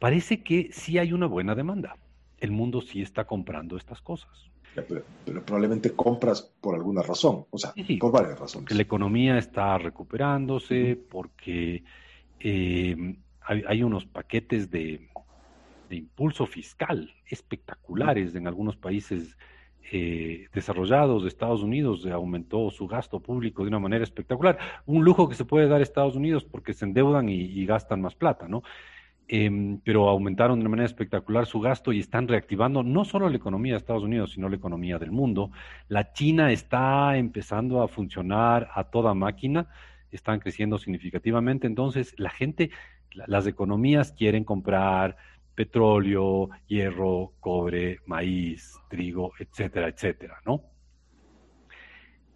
parece 0.00 0.42
que 0.42 0.70
sí 0.72 0.98
hay 0.98 1.12
una 1.12 1.26
buena 1.26 1.54
demanda. 1.54 1.96
El 2.38 2.50
mundo 2.50 2.80
sí 2.80 3.02
está 3.02 3.24
comprando 3.26 3.76
estas 3.76 4.00
cosas. 4.00 4.50
pero, 4.74 5.04
probablemente 5.44 5.92
compras 5.92 6.50
por 6.60 6.74
alguna 6.74 7.02
razón, 7.02 7.44
o 7.50 7.58
sea, 7.58 7.72
por 8.00 8.10
varias 8.10 8.40
razones. 8.40 8.74
La 8.74 8.82
economía 8.82 9.38
está 9.38 9.78
recuperándose 9.78 10.96
porque 10.96 11.84
eh, 12.40 13.16
hay, 13.42 13.82
unos 13.82 14.06
paquetes 14.06 14.70
de, 14.70 15.08
impulso 15.96 16.46
fiscal 16.46 17.12
espectaculares 17.26 18.34
en 18.34 18.46
algunos 18.46 18.76
países 18.76 19.36
eh, 19.92 20.46
desarrollados 20.52 21.22
de 21.22 21.28
Estados 21.28 21.62
Unidos 21.62 22.06
aumentó 22.06 22.70
su 22.70 22.86
gasto 22.86 23.20
público 23.20 23.62
de 23.62 23.68
una 23.68 23.78
manera 23.78 24.04
espectacular. 24.04 24.58
Un 24.86 25.04
lujo 25.04 25.28
que 25.28 25.34
se 25.34 25.44
puede 25.44 25.68
dar 25.68 25.80
a 25.80 25.82
Estados 25.82 26.16
Unidos 26.16 26.44
porque 26.44 26.74
se 26.74 26.84
endeudan 26.84 27.28
y 27.28 27.64
gastan 27.66 28.00
más 28.00 28.14
plata, 28.14 28.46
¿no? 28.46 28.62
em, 29.32 29.78
pero 29.84 30.08
aumentaron 30.08 30.58
de 30.58 30.68
manera 30.68 30.86
espectacular 30.86 31.46
su 31.46 31.60
gasto 31.60 31.92
y 31.92 32.00
están 32.00 32.26
reactivando 32.26 32.82
no 32.82 33.04
solo 33.04 33.28
la 33.28 33.36
economía 33.36 33.74
de 33.74 33.78
Estados 33.78 34.02
Unidos, 34.02 34.32
sino 34.32 34.48
la 34.48 34.56
economía 34.56 34.98
del 34.98 35.12
mundo. 35.12 35.52
La 35.86 36.12
China 36.12 36.50
está 36.50 37.16
empezando 37.16 37.80
a 37.80 37.86
funcionar 37.86 38.68
a 38.74 38.84
toda 38.84 39.14
máquina, 39.14 39.68
están 40.10 40.40
creciendo 40.40 40.78
significativamente, 40.78 41.68
entonces 41.68 42.12
la 42.18 42.30
gente, 42.30 42.72
las 43.14 43.46
economías 43.46 44.10
quieren 44.10 44.42
comprar 44.42 45.16
petróleo, 45.60 46.48
hierro, 46.68 47.34
cobre, 47.38 47.98
maíz, 48.06 48.78
trigo, 48.88 49.32
etcétera, 49.38 49.88
etcétera, 49.88 50.40
¿no? 50.46 50.62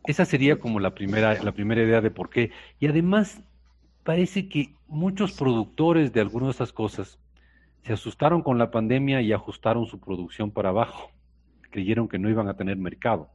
Esa 0.07 0.27
sería 0.27 0.59
como 0.59 0.79
la 0.79 0.95
primera, 0.95 1.43
la 1.43 1.53
primera 1.53 1.83
idea 1.83 2.03
de 2.03 2.11
por 2.11 2.29
qué. 2.29 2.51
Y 2.81 2.87
además, 2.87 3.43
parece 4.03 4.47
que 4.51 4.75
muchos 4.89 5.33
productores 5.33 6.13
de 6.13 6.21
algunas 6.21 6.49
de 6.49 6.51
estas 6.51 6.75
cosas 6.75 7.19
se 7.83 7.95
asustaron 7.95 8.43
con 8.43 8.59
la 8.59 8.71
pandemia 8.71 9.23
y 9.23 9.33
ajustaron 9.33 9.87
su 9.87 9.99
producción 9.99 10.51
para 10.51 10.69
abajo. 10.69 11.11
Creyeron 11.71 12.09
que 12.09 12.19
no 12.19 12.29
iban 12.29 12.49
a 12.49 12.59
tener 12.59 12.77
mercado. 12.77 13.31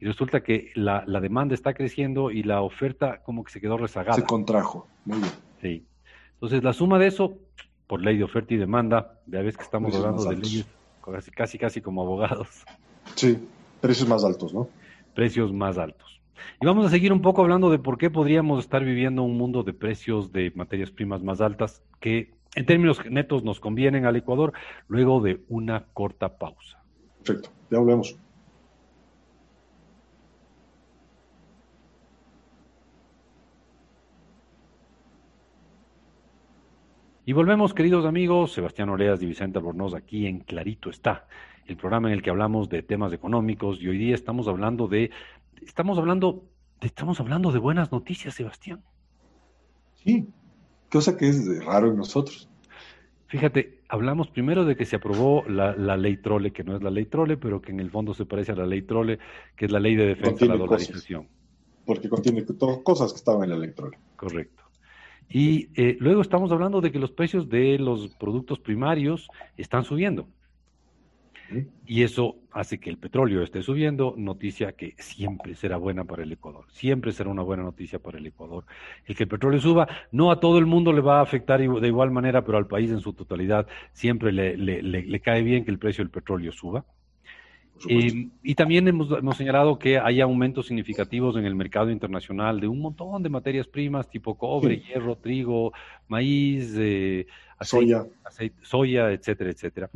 Y 0.00 0.06
resulta 0.06 0.42
que 0.42 0.72
la, 0.74 1.04
demanda 1.20 1.54
está 1.54 1.74
creciendo 1.74 2.32
y 2.32 2.42
la 2.42 2.60
oferta 2.60 3.22
como 3.22 3.44
que 3.44 3.52
se 3.52 3.60
quedó 3.60 3.78
rezagada. 3.78 4.16
Se 4.16 4.24
contrajo. 4.24 4.88
Muy 5.04 5.18
bien. 5.18 5.32
Sí. 5.60 5.86
Entonces, 6.32 6.64
la 6.64 6.72
suma 6.72 6.98
de 6.98 7.06
eso, 7.06 7.38
por 7.92 8.00
ley 8.00 8.16
de 8.16 8.24
oferta 8.24 8.54
y 8.54 8.56
demanda, 8.56 9.18
ya 9.26 9.42
ves 9.42 9.54
que 9.54 9.64
estamos 9.64 9.94
hablando 9.94 10.24
de 10.24 10.34
leyes 10.34 10.66
casi, 11.04 11.30
casi, 11.30 11.58
casi 11.58 11.80
como 11.82 12.00
abogados. 12.00 12.48
Sí, 13.16 13.36
precios 13.82 14.08
más 14.08 14.24
altos, 14.24 14.54
¿no? 14.54 14.66
precios 15.12 15.52
más 15.52 15.76
altos. 15.76 16.22
Y 16.62 16.64
vamos 16.64 16.86
a 16.86 16.88
seguir 16.88 17.12
un 17.12 17.20
poco 17.20 17.42
hablando 17.42 17.68
de 17.68 17.78
por 17.78 17.98
qué 17.98 18.08
podríamos 18.08 18.60
estar 18.60 18.82
viviendo 18.82 19.22
un 19.22 19.36
mundo 19.36 19.62
de 19.62 19.74
precios 19.74 20.32
de 20.32 20.52
materias 20.54 20.90
primas 20.90 21.22
más 21.22 21.42
altas 21.42 21.82
que 22.00 22.32
en 22.54 22.64
términos 22.64 22.98
netos 23.10 23.44
nos 23.44 23.60
convienen 23.60 24.06
al 24.06 24.16
Ecuador 24.16 24.54
luego 24.88 25.20
de 25.20 25.42
una 25.50 25.84
corta 25.92 26.38
pausa. 26.38 26.82
Perfecto, 27.22 27.50
ya 27.70 27.78
volvemos. 27.78 28.16
Y 37.24 37.34
volvemos, 37.34 37.72
queridos 37.72 38.04
amigos, 38.04 38.52
Sebastián 38.52 38.88
Oleas 38.88 39.22
y 39.22 39.26
Vicente 39.26 39.56
Albornoz 39.56 39.94
aquí 39.94 40.26
en 40.26 40.40
Clarito 40.40 40.90
está 40.90 41.28
el 41.66 41.76
programa 41.76 42.08
en 42.08 42.14
el 42.14 42.22
que 42.22 42.30
hablamos 42.30 42.68
de 42.68 42.82
temas 42.82 43.12
económicos 43.12 43.80
y 43.80 43.86
hoy 43.86 43.96
día 43.96 44.16
estamos 44.16 44.48
hablando 44.48 44.88
de, 44.88 45.12
estamos 45.64 45.98
hablando, 45.98 46.42
estamos 46.80 47.20
hablando 47.20 47.52
de 47.52 47.60
buenas 47.60 47.92
noticias, 47.92 48.34
Sebastián. 48.34 48.82
Sí, 50.04 50.26
cosa 50.90 51.16
que 51.16 51.28
es 51.28 51.64
raro 51.64 51.92
en 51.92 51.96
nosotros. 51.96 52.48
Fíjate, 53.28 53.82
hablamos 53.88 54.28
primero 54.28 54.64
de 54.64 54.74
que 54.74 54.84
se 54.84 54.96
aprobó 54.96 55.44
la, 55.46 55.96
ley 55.96 56.16
Trole, 56.16 56.50
que 56.50 56.64
no 56.64 56.74
es 56.74 56.82
la 56.82 56.90
ley 56.90 57.06
Trole, 57.06 57.36
pero 57.36 57.62
que 57.62 57.70
en 57.70 57.78
el 57.78 57.90
fondo 57.92 58.14
se 58.14 58.26
parece 58.26 58.50
a 58.50 58.56
la 58.56 58.66
ley 58.66 58.82
Trole, 58.82 59.20
que 59.54 59.66
es 59.66 59.70
la 59.70 59.78
ley 59.78 59.94
de 59.94 60.06
defensa 60.06 60.44
de 60.44 60.50
la 60.50 60.56
dolarización. 60.56 61.28
porque 61.86 62.08
contiene 62.08 62.44
cosas 62.82 63.12
que 63.12 63.18
estaban 63.18 63.44
en 63.44 63.50
la 63.50 63.58
ley 63.58 63.70
Trole. 63.70 63.96
Correcto. 64.16 64.61
Y 65.28 65.68
eh, 65.80 65.96
luego 66.00 66.20
estamos 66.20 66.52
hablando 66.52 66.80
de 66.80 66.92
que 66.92 66.98
los 66.98 67.10
precios 67.10 67.48
de 67.48 67.78
los 67.78 68.14
productos 68.16 68.58
primarios 68.58 69.28
están 69.56 69.84
subiendo. 69.84 70.28
Y 71.86 72.02
eso 72.02 72.36
hace 72.50 72.78
que 72.78 72.90
el 72.90 72.98
petróleo 72.98 73.42
esté 73.42 73.62
subiendo, 73.62 74.14
noticia 74.16 74.72
que 74.72 74.94
siempre 74.98 75.54
será 75.54 75.76
buena 75.76 76.04
para 76.04 76.22
el 76.22 76.32
Ecuador, 76.32 76.64
siempre 76.70 77.12
será 77.12 77.30
una 77.30 77.42
buena 77.42 77.62
noticia 77.62 77.98
para 77.98 78.18
el 78.18 78.26
Ecuador. 78.26 78.64
El 79.06 79.16
que 79.16 79.24
el 79.24 79.28
petróleo 79.28 79.60
suba, 79.60 79.88
no 80.10 80.30
a 80.30 80.40
todo 80.40 80.58
el 80.58 80.66
mundo 80.66 80.92
le 80.92 81.00
va 81.00 81.18
a 81.18 81.22
afectar 81.22 81.60
de 81.60 81.88
igual 81.88 82.10
manera, 82.10 82.44
pero 82.44 82.58
al 82.58 82.66
país 82.66 82.90
en 82.90 83.00
su 83.00 83.12
totalidad 83.12 83.66
siempre 83.92 84.32
le, 84.32 84.56
le, 84.56 85.20
cae 85.20 85.42
bien 85.42 85.64
que 85.64 85.70
el 85.70 85.78
precio 85.78 86.02
del 86.02 86.10
petróleo 86.10 86.52
suba. 86.52 86.84
Eh, 87.88 88.28
y 88.42 88.54
también 88.54 88.86
hemos, 88.86 89.10
hemos, 89.10 89.36
señalado 89.36 89.78
que 89.78 89.98
hay 89.98 90.20
aumentos 90.20 90.66
significativos 90.66 91.36
en 91.36 91.44
el 91.44 91.54
mercado 91.54 91.90
internacional 91.90 92.60
de 92.60 92.68
un 92.68 92.80
montón 92.80 93.22
de 93.22 93.28
materias 93.28 93.66
primas 93.66 94.08
tipo 94.08 94.36
cobre, 94.36 94.80
hierro, 94.80 95.16
trigo, 95.16 95.72
maíz, 96.06 96.74
eh, 96.78 97.26
soya. 97.60 98.06
soya, 98.62 99.10
etcétera, 99.10 99.50
etcétera. 99.50 99.90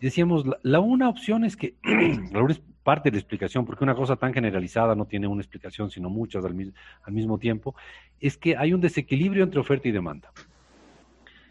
Decíamos, 0.00 0.44
la, 0.62 0.80
una 0.80 1.08
opción 1.08 1.44
es 1.44 1.56
que, 1.56 1.74
es 2.48 2.62
parte 2.82 3.10
de 3.10 3.16
la 3.16 3.20
explicación, 3.20 3.66
porque 3.66 3.84
una 3.84 3.94
cosa 3.94 4.16
tan 4.16 4.32
generalizada 4.32 4.94
no 4.94 5.04
tiene 5.04 5.26
una 5.26 5.42
explicación, 5.42 5.90
sino 5.90 6.10
muchas 6.10 6.44
al, 6.44 6.72
al 7.02 7.12
mismo 7.12 7.38
tiempo, 7.38 7.74
es 8.20 8.36
que 8.36 8.56
hay 8.56 8.72
un 8.72 8.80
desequilibrio 8.80 9.44
entre 9.44 9.60
oferta 9.60 9.88
y 9.88 9.92
demanda. 9.92 10.32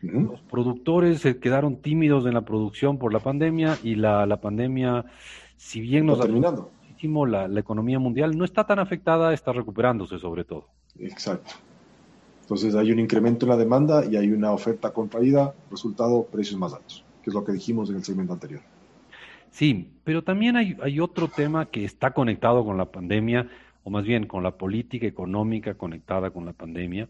Los 0.02 0.42
productores 0.42 1.22
se 1.22 1.40
quedaron 1.40 1.82
tímidos 1.82 2.26
en 2.28 2.36
la 2.36 2.42
producción 2.42 3.00
por 3.00 3.12
la 3.12 3.20
pandemia 3.20 3.78
y 3.84 3.96
la, 3.96 4.26
la 4.28 4.40
pandemia, 4.40 5.06
si 5.58 5.82
bien 5.82 6.06
nos 6.06 6.20
terminando. 6.20 6.72
La, 7.28 7.48
la 7.48 7.60
economía 7.60 8.00
mundial 8.00 8.36
no 8.36 8.43
está 8.43 8.65
tan 8.65 8.80
afectada, 8.80 9.32
está 9.32 9.54
recuperándose 9.54 10.17
sobre 10.17 10.43
todo. 10.43 10.65
Exacto. 10.98 11.52
Entonces 12.41 12.74
hay 12.76 12.91
un 12.91 13.00
incremento 13.00 13.46
en 13.46 13.50
la 13.50 13.58
demanda 13.58 14.06
y 14.06 14.15
hay 14.15 14.32
una 14.32 14.52
oferta 14.52 14.91
contraída, 14.93 15.54
resultado 15.70 16.24
precios 16.24 16.60
más 16.60 16.74
altos, 16.74 17.04
que 17.22 17.30
es 17.30 17.34
lo 17.34 17.43
que 17.43 17.52
dijimos 17.52 17.89
en 17.89 17.98
el 17.98 18.04
segmento 18.04 18.34
anterior. 18.34 18.62
Sí, 19.52 19.91
pero 20.04 20.24
también 20.24 20.56
hay, 20.56 20.78
hay 20.82 21.00
otro 21.00 21.28
tema 21.28 21.65
que 21.67 21.84
está 21.84 22.12
conectado 22.12 22.63
con 22.63 22.78
la 22.78 22.91
pandemia, 22.91 23.50
o 23.84 23.89
más 23.89 24.06
bien 24.06 24.26
con 24.26 24.43
la 24.43 24.58
política 24.58 25.06
económica 25.06 25.76
conectada 25.76 26.32
con 26.32 26.46
la 26.46 26.54
pandemia, 26.54 27.10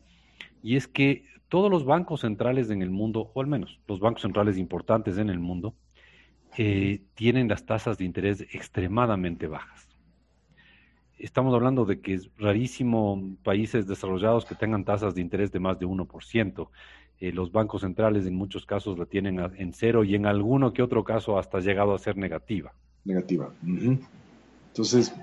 y 0.64 0.76
es 0.76 0.88
que 0.88 1.26
todos 1.50 1.72
los 1.72 1.86
bancos 1.86 2.22
centrales 2.22 2.70
en 2.70 2.82
el 2.82 2.90
mundo, 2.90 3.32
o 3.34 3.42
al 3.42 3.48
menos 3.48 3.80
los 3.88 4.00
bancos 4.00 4.24
centrales 4.24 4.58
importantes 4.58 5.18
en 5.18 5.30
el 5.30 5.40
mundo, 5.40 5.76
eh, 6.58 7.02
tienen 7.16 7.48
las 7.48 7.66
tasas 7.66 7.98
de 7.98 8.06
interés 8.06 8.42
extremadamente 8.54 9.48
bajas 9.48 9.88
estamos 11.20 11.54
hablando 11.54 11.86
de 11.86 12.00
que 12.00 12.14
es 12.14 12.30
rarísimo 12.38 13.38
países 13.44 13.88
desarrollados 13.88 14.46
que 14.46 14.56
tengan 14.56 14.86
tasas 14.86 15.16
de 15.16 15.22
interés 15.22 15.52
de 15.52 15.60
más 15.60 15.80
de 15.80 15.86
1%. 15.86 16.70
Eh, 17.20 17.32
los 17.32 17.52
bancos 17.52 17.82
centrales 17.82 18.28
en 18.28 18.36
muchos 18.36 18.66
casos 18.66 19.00
la 19.00 19.06
tienen 19.06 19.40
en 19.40 19.74
cero 19.74 20.04
y 20.04 20.16
en 20.16 20.28
alguno 20.28 20.74
que 20.74 20.84
otro 20.84 21.04
caso 21.04 21.38
hasta 21.40 21.58
ha 21.58 21.62
llegado 21.62 21.96
a 21.96 22.00
ser 22.00 22.16
negativa. 22.18 22.74
Negativa. 23.06 23.52
Entonces, 24.68 25.14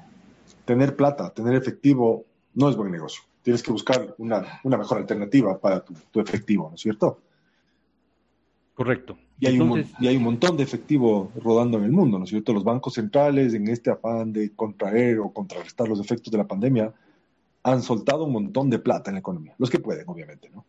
tener 0.64 0.96
plata, 0.96 1.30
tener 1.32 1.54
efectivo, 1.54 2.24
no 2.54 2.68
es 2.68 2.76
buen 2.76 2.90
negocio. 2.90 3.22
Tienes 3.42 3.62
que 3.62 3.70
buscar 3.70 4.14
una, 4.18 4.60
mejor 4.64 4.98
alternativa 4.98 5.58
para 5.58 5.84
tu 5.84 6.20
efectivo, 6.20 6.70
¿no 6.70 6.74
es 6.74 6.80
cierto? 6.80 7.20
Correcto. 8.74 9.16
Y 9.40 9.46
hay, 9.46 9.58
un, 9.58 9.84
y 9.98 10.06
hay 10.06 10.16
un 10.16 10.22
montón 10.22 10.56
de 10.56 10.62
efectivo 10.62 11.32
rodando 11.42 11.78
en 11.78 11.84
el 11.84 11.92
mundo, 11.92 12.18
¿no 12.18 12.24
es 12.24 12.30
cierto? 12.30 12.52
Los 12.52 12.64
bancos 12.64 12.94
centrales, 12.94 13.52
en 13.54 13.68
este 13.68 13.90
afán 13.90 14.32
de 14.32 14.54
contraer 14.54 15.18
o 15.18 15.32
contrarrestar 15.32 15.88
los 15.88 16.00
efectos 16.00 16.30
de 16.30 16.38
la 16.38 16.46
pandemia, 16.46 16.94
han 17.64 17.82
soltado 17.82 18.24
un 18.24 18.32
montón 18.32 18.70
de 18.70 18.78
plata 18.78 19.10
en 19.10 19.14
la 19.14 19.20
economía. 19.20 19.54
Los 19.58 19.70
que 19.70 19.80
pueden, 19.80 20.08
obviamente, 20.08 20.50
¿no? 20.50 20.64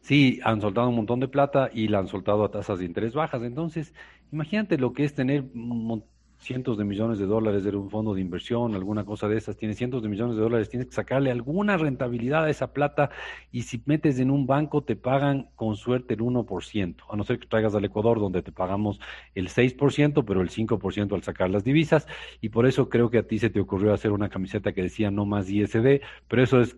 Sí, 0.00 0.40
han 0.44 0.60
soltado 0.60 0.88
un 0.88 0.94
montón 0.94 1.20
de 1.20 1.28
plata 1.28 1.70
y 1.72 1.88
la 1.88 1.98
han 1.98 2.08
soltado 2.08 2.44
a 2.44 2.50
tasas 2.50 2.78
de 2.78 2.84
interés 2.84 3.14
bajas. 3.14 3.42
Entonces, 3.42 3.92
imagínate 4.32 4.78
lo 4.78 4.92
que 4.92 5.04
es 5.04 5.14
tener 5.14 5.42
un 5.54 6.04
cientos 6.38 6.78
de 6.78 6.84
millones 6.84 7.18
de 7.18 7.26
dólares 7.26 7.64
de 7.64 7.76
un 7.76 7.90
fondo 7.90 8.14
de 8.14 8.20
inversión, 8.20 8.74
alguna 8.74 9.04
cosa 9.04 9.28
de 9.28 9.36
esas, 9.36 9.56
tienes 9.56 9.76
cientos 9.76 10.02
de 10.02 10.08
millones 10.08 10.36
de 10.36 10.42
dólares, 10.42 10.68
tienes 10.68 10.88
que 10.88 10.94
sacarle 10.94 11.30
alguna 11.30 11.76
rentabilidad 11.76 12.44
a 12.44 12.50
esa 12.50 12.72
plata 12.72 13.10
y 13.50 13.62
si 13.62 13.82
metes 13.86 14.18
en 14.20 14.30
un 14.30 14.46
banco 14.46 14.82
te 14.82 14.96
pagan 14.96 15.48
con 15.56 15.76
suerte 15.76 16.14
el 16.14 16.20
1%, 16.20 16.94
a 17.10 17.16
no 17.16 17.24
ser 17.24 17.38
que 17.38 17.46
traigas 17.46 17.74
al 17.74 17.84
Ecuador 17.84 18.20
donde 18.20 18.42
te 18.42 18.52
pagamos 18.52 19.00
el 19.34 19.48
6%, 19.48 20.24
pero 20.24 20.40
el 20.40 20.50
5% 20.50 21.14
al 21.14 21.22
sacar 21.22 21.50
las 21.50 21.64
divisas 21.64 22.06
y 22.40 22.50
por 22.50 22.66
eso 22.66 22.88
creo 22.88 23.10
que 23.10 23.18
a 23.18 23.22
ti 23.24 23.38
se 23.38 23.50
te 23.50 23.60
ocurrió 23.60 23.92
hacer 23.92 24.12
una 24.12 24.28
camiseta 24.28 24.72
que 24.72 24.82
decía 24.82 25.10
no 25.10 25.26
más 25.26 25.50
ISD, 25.50 26.00
pero 26.28 26.42
eso 26.42 26.60
es, 26.60 26.74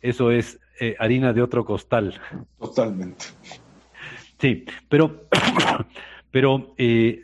eso 0.00 0.30
es 0.30 0.60
eh, 0.80 0.94
harina 0.98 1.32
de 1.32 1.42
otro 1.42 1.64
costal. 1.64 2.20
Totalmente. 2.58 3.26
Sí, 4.38 4.64
pero, 4.88 5.28
pero 6.30 6.74
eh, 6.76 7.23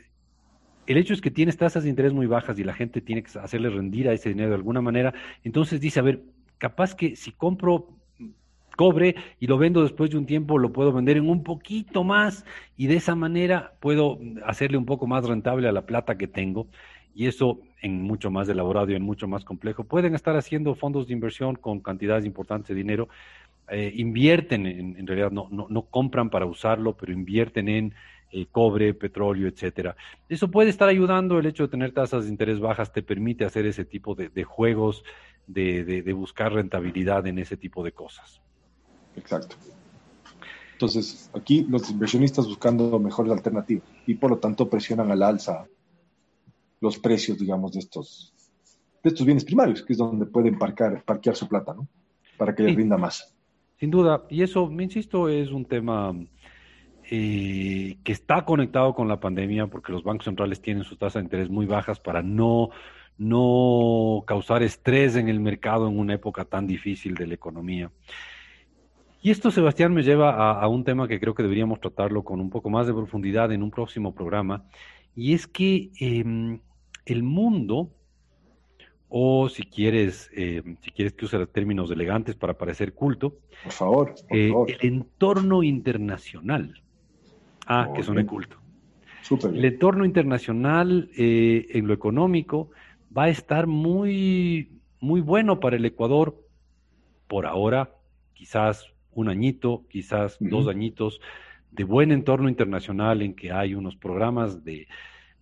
el 0.91 0.99
hecho 0.99 1.15
es 1.15 1.21
que 1.21 1.31
tienes 1.31 1.57
tasas 1.57 1.85
de 1.85 1.89
interés 1.89 2.13
muy 2.13 2.27
bajas 2.27 2.59
y 2.59 2.65
la 2.65 2.75
gente 2.75 3.01
tiene 3.01 3.23
que 3.23 3.39
hacerle 3.39 3.71
rendir 3.71 4.09
a 4.09 4.13
ese 4.13 4.31
dinero 4.31 4.49
de 4.49 4.57
alguna 4.57 4.81
manera. 4.81 5.15
Entonces 5.45 5.81
dice, 5.81 6.01
a 6.01 6.03
ver, 6.03 6.21
capaz 6.59 6.97
que 6.97 7.15
si 7.15 7.31
compro 7.31 7.89
cobre 8.77 9.15
y 9.39 9.47
lo 9.47 9.57
vendo 9.57 9.83
después 9.83 10.11
de 10.11 10.19
un 10.19 10.27
tiempo, 10.27 10.59
lo 10.59 10.73
puedo 10.73 10.93
vender 10.93 11.17
en 11.17 11.29
un 11.29 11.45
poquito 11.45 12.03
más 12.03 12.45
y 12.77 12.89
de 12.89 12.97
esa 12.97 13.15
manera 13.15 13.75
puedo 13.79 14.19
hacerle 14.45 14.79
un 14.79 14.87
poco 14.87 15.07
más 15.07 15.25
rentable 15.29 15.69
a 15.69 15.73
la 15.73 15.87
plata 15.87 16.19
que 16.19 16.27
tengo. 16.27 16.67
Y 17.15 17.27
eso 17.27 17.61
en 17.83 18.03
mucho 18.03 18.33
más 18.33 18.49
elaborado 18.49 18.91
y 18.91 18.97
en 18.97 19.03
mucho 19.03 19.29
más 19.29 19.45
complejo. 19.45 19.85
Pueden 19.85 20.17
estar 20.17 20.37
haciendo 20.37 20.75
fondos 20.75 21.07
de 21.07 21.13
inversión 21.13 21.55
con 21.55 21.79
cantidades 21.81 22.25
importantes 22.25 22.69
de 22.69 22.75
dinero. 22.75 23.09
Eh, 23.69 23.93
invierten, 23.95 24.67
en, 24.67 24.97
en 24.99 25.07
realidad 25.07 25.31
no, 25.31 25.47
no, 25.53 25.69
no 25.71 25.83
compran 25.83 26.31
para 26.31 26.47
usarlo, 26.47 26.97
pero 26.97 27.13
invierten 27.13 27.69
en 27.69 27.95
el 28.31 28.49
cobre, 28.49 28.95
petróleo, 28.95 29.49
etcétera. 29.49 29.97
Eso 30.29 30.51
puede 30.51 30.71
estar 30.71 30.89
ayudando, 30.89 31.39
el 31.39 31.47
hecho 31.47 31.65
de 31.65 31.69
tener 31.71 31.93
tasas 31.93 32.25
de 32.25 32.31
interés 32.31 32.61
bajas 32.61 32.93
te 32.93 33.03
permite 33.03 33.45
hacer 33.45 33.67
ese 33.67 33.85
tipo 33.85 34.15
de, 34.15 34.45
juegos, 34.45 35.05
de, 35.47 36.13
buscar 36.15 36.53
rentabilidad 36.53 37.27
en 37.27 37.39
ese 37.39 37.57
tipo 37.57 37.83
de 37.83 37.93
cosas. 37.93 38.41
Exacto. 39.17 39.57
Entonces, 40.73 41.31
aquí 41.35 41.67
los 41.69 41.91
inversionistas 41.91 42.47
buscando 42.47 42.99
mejores 42.99 43.33
alternativas 43.33 43.85
y 44.07 44.15
por 44.15 44.31
lo 44.31 44.39
tanto 44.39 44.71
presionan 44.71 45.11
al 45.11 45.23
alza 45.23 45.67
los 46.81 46.99
precios, 46.99 47.39
digamos, 47.39 47.73
de 47.73 47.81
estos, 47.81 48.33
de 49.03 49.11
estos 49.11 49.27
bienes 49.27 49.45
primarios, 49.45 49.83
que 49.83 49.93
es 49.93 49.99
donde 49.99 50.25
pueden 50.25 50.59
parquear, 50.59 51.05
parquear 51.05 51.37
su 51.37 51.47
plata, 51.47 51.75
¿no? 51.75 51.87
Para 52.39 52.55
que 52.55 52.63
les 52.63 52.75
rinda 52.75 52.97
más. 52.97 53.37
Sin 53.79 53.91
duda, 53.91 54.25
y 54.31 54.43
eso, 54.43 54.67
me 54.69 54.85
insisto, 54.85 55.29
es 55.29 55.51
un 55.51 55.67
tema 55.67 56.15
eh, 57.13 57.99
que 58.05 58.13
está 58.13 58.45
conectado 58.45 58.95
con 58.95 59.09
la 59.09 59.19
pandemia, 59.19 59.67
porque 59.67 59.91
los 59.91 60.05
bancos 60.05 60.27
centrales 60.27 60.63
tienen 60.63 60.85
sus 60.85 60.97
tasas 60.97 61.15
de 61.15 61.25
interés 61.25 61.51
muy 61.51 61.67
bajas 61.67 61.99
para 61.99 62.23
no, 62.23 62.71
no 63.19 64.23
causar 64.29 64.63
estrés 64.63 65.17
en 65.17 65.29
el 65.29 65.41
mercado 65.41 65.89
en 65.89 65.99
una 65.99 66.15
época 66.15 66.45
tan 66.45 66.69
difícil 66.69 67.17
de 67.17 67.27
la 67.27 67.35
economía. 67.35 67.91
Y 69.23 69.33
esto, 69.33 69.51
Sebastián, 69.51 69.93
me 69.93 70.05
lleva 70.05 70.53
a, 70.53 70.69
un 70.69 70.85
tema 70.85 71.09
que 71.09 71.19
creo 71.19 71.35
que 71.35 71.43
deberíamos 71.43 71.81
tratarlo 71.81 72.23
con 72.23 72.41
un 72.41 72.49
poco 72.49 72.71
más 72.71 72.87
de 72.87 72.95
profundidad 72.95 73.51
en 73.51 73.65
un 73.65 73.73
próximo 73.73 74.15
programa, 74.15 74.67
y 75.17 75.35
es 75.35 75.49
que 75.49 75.91
em, 75.99 76.61
el 77.07 77.25
mundo, 77.25 77.91
o 79.09 79.49
si 79.49 79.65
quieres, 79.65 80.31
em, 80.33 80.77
si 80.81 80.93
quieres 80.93 81.15
que 81.15 81.25
use 81.25 81.45
términos 81.49 81.91
elegantes 81.91 82.37
para 82.37 82.57
parecer 82.57 82.95
culto, 82.95 83.37
por 83.65 83.73
favor, 83.73 84.15
eh, 84.31 84.53
el 84.69 84.79
entorno 84.87 85.65
internacional. 85.65 86.81
Ah, 87.73 87.93
que 87.95 88.03
son 88.03 88.17
de 88.17 88.27
culto. 88.27 88.57
El 89.55 89.65
entorno 89.65 90.05
internacional 90.05 91.09
eh, 91.17 91.69
en 91.71 91.87
lo 91.87 91.95
económico 91.95 92.73
va 93.17 93.25
a 93.25 93.29
estar 93.29 93.69
muy, 93.69 94.73
muy 94.99 95.21
bueno 95.21 95.61
para 95.61 95.77
el 95.77 95.85
Ecuador. 95.85 96.37
Por 97.29 97.47
ahora, 97.47 97.95
quizás 98.35 98.93
un 99.13 99.29
añito, 99.29 99.85
quizás 99.89 100.37
dos 100.41 100.67
añitos 100.67 101.21
de 101.71 101.85
buen 101.85 102.11
entorno 102.11 102.49
internacional 102.49 103.23
en 103.23 103.35
que 103.35 103.53
hay 103.53 103.77
unos 103.77 103.95
programas 103.95 104.65
de, 104.65 104.89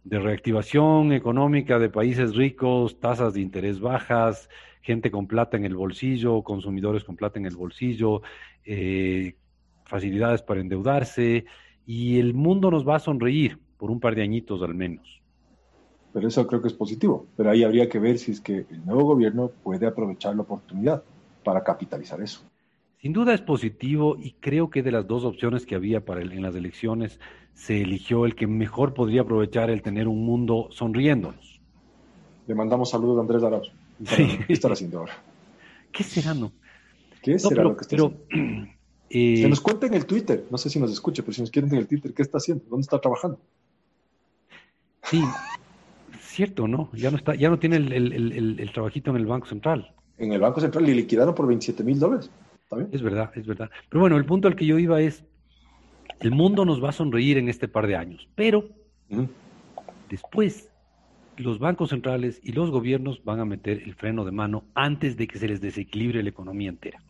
reactivación 0.04 1.14
económica 1.14 1.78
de 1.78 1.88
países 1.88 2.36
ricos, 2.36 3.00
tasas 3.00 3.32
de 3.32 3.40
interés 3.40 3.80
bajas, 3.80 4.50
gente 4.82 5.10
con 5.10 5.26
plata 5.26 5.56
en 5.56 5.64
el 5.64 5.76
bolsillo, 5.76 6.42
consumidores 6.42 7.04
con 7.04 7.16
plata 7.16 7.38
en 7.38 7.46
el 7.46 7.56
bolsillo, 7.56 8.20
eh, 8.66 9.34
facilidades 9.84 10.42
para 10.42 10.60
endeudarse, 10.60 11.46
y 11.88 12.18
el 12.18 12.34
mundo 12.34 12.70
nos 12.70 12.86
va 12.86 12.96
a 12.96 12.98
sonreír 12.98 13.58
por 13.78 13.90
un 13.90 13.98
par 13.98 14.14
de 14.14 14.22
añitos 14.22 14.60
al 14.60 14.74
menos. 14.74 15.22
Pero 16.12 16.28
eso 16.28 16.46
creo 16.46 16.60
que 16.60 16.68
es 16.68 16.74
positivo, 16.74 17.26
pero 17.34 17.50
ahí 17.50 17.64
habría 17.64 17.88
que 17.88 17.98
ver 17.98 18.18
si 18.18 18.32
es 18.32 18.42
que 18.42 18.66
el 18.70 18.84
nuevo 18.84 19.04
gobierno 19.04 19.50
puede 19.62 19.86
aprovechar 19.86 20.36
la 20.36 20.42
oportunidad 20.42 21.02
para 21.42 21.64
capitalizar 21.64 22.20
eso. 22.20 22.42
Sin 23.00 23.14
duda 23.14 23.32
es 23.32 23.40
positivo 23.40 24.18
y 24.20 24.32
creo 24.32 24.68
que 24.68 24.82
de 24.82 24.92
las 24.92 25.06
dos 25.06 25.24
opciones 25.24 25.64
que 25.64 25.76
había 25.76 26.04
para 26.04 26.20
en 26.20 26.42
las 26.42 26.54
elecciones 26.54 27.20
se 27.54 27.80
eligió 27.80 28.26
el 28.26 28.34
que 28.34 28.46
mejor 28.46 28.92
podría 28.92 29.22
aprovechar 29.22 29.70
el 29.70 29.80
tener 29.80 30.08
un 30.08 30.26
mundo 30.26 30.68
sonriéndonos. 30.70 31.58
Le 32.46 32.54
mandamos 32.54 32.90
saludos 32.90 33.16
a 33.16 33.20
Andrés 33.22 33.42
Arauz. 33.42 33.72
¿Qué 34.46 34.52
estará 34.52 34.74
haciendo 34.74 34.98
ahora? 34.98 35.14
¿Qué 35.92 36.04
será, 36.04 36.34
no? 36.34 36.52
¿Qué 37.22 37.38
será 37.38 37.62
lo 37.62 37.76
que 37.78 37.82
está 37.82 37.96
haciendo? 37.96 38.68
Eh, 39.10 39.46
nos 39.48 39.60
cuenta 39.60 39.86
en 39.86 39.94
el 39.94 40.06
Twitter, 40.06 40.44
no 40.50 40.58
sé 40.58 40.68
si 40.68 40.78
nos 40.78 40.92
escucha, 40.92 41.22
pero 41.22 41.32
si 41.32 41.40
nos 41.40 41.50
quieren 41.50 41.72
en 41.72 41.78
el 41.78 41.86
Twitter, 41.86 42.12
¿qué 42.12 42.22
está 42.22 42.38
haciendo? 42.38 42.64
¿Dónde 42.68 42.82
está 42.82 43.00
trabajando? 43.00 43.40
Sí, 45.04 45.22
cierto, 46.20 46.68
¿no? 46.68 46.90
Ya 46.92 47.10
no 47.10 47.16
está, 47.16 47.34
ya 47.34 47.48
no 47.48 47.58
tiene 47.58 47.76
el, 47.76 47.92
el, 47.92 48.60
el 48.60 48.72
trabajito 48.72 49.10
en 49.10 49.16
el 49.16 49.26
Banco 49.26 49.46
Central. 49.46 49.94
En 50.18 50.32
el 50.32 50.40
Banco 50.40 50.60
Central 50.60 50.84
le 50.84 50.94
liquidaron 50.94 51.34
por 51.34 51.46
27 51.46 51.82
mil 51.84 51.98
dólares. 51.98 52.30
Es 52.92 53.02
verdad, 53.02 53.30
es 53.34 53.46
verdad. 53.46 53.70
Pero 53.88 54.00
bueno, 54.00 54.16
el 54.16 54.26
punto 54.26 54.46
al 54.48 54.56
que 54.56 54.66
yo 54.66 54.78
iba 54.78 55.00
es, 55.00 55.24
el 56.20 56.32
mundo 56.32 56.64
nos 56.64 56.82
va 56.82 56.90
a 56.90 56.92
sonreír 56.92 57.38
en 57.38 57.48
este 57.48 57.68
par 57.68 57.86
de 57.86 57.96
años, 57.96 58.28
pero 58.34 58.68
después 60.10 60.68
los 61.36 61.58
bancos 61.58 61.90
centrales 61.90 62.40
y 62.42 62.52
los 62.52 62.70
gobiernos 62.70 63.24
van 63.24 63.40
a 63.40 63.44
meter 63.44 63.82
el 63.82 63.94
freno 63.94 64.24
de 64.24 64.32
mano 64.32 64.64
antes 64.74 65.16
de 65.16 65.28
que 65.28 65.38
se 65.38 65.48
les 65.48 65.60
desequilibre 65.60 66.22
la 66.22 66.28
economía 66.28 66.68
entera. 66.68 67.02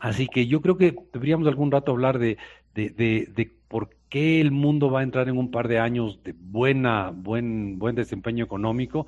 Así 0.00 0.28
que 0.28 0.46
yo 0.46 0.60
creo 0.60 0.76
que 0.76 0.96
deberíamos 1.12 1.46
algún 1.48 1.70
rato 1.70 1.92
hablar 1.92 2.18
de, 2.18 2.38
de, 2.74 2.90
de, 2.90 3.50
por 3.68 3.90
qué 4.08 4.40
el 4.40 4.50
mundo 4.50 4.90
va 4.90 5.00
a 5.00 5.02
entrar 5.02 5.28
en 5.28 5.36
un 5.36 5.50
par 5.50 5.68
de 5.68 5.78
años 5.78 6.22
de 6.22 6.34
buena, 6.38 7.12
buen, 7.14 7.78
buen 7.78 7.94
desempeño 7.94 8.44
económico 8.44 9.06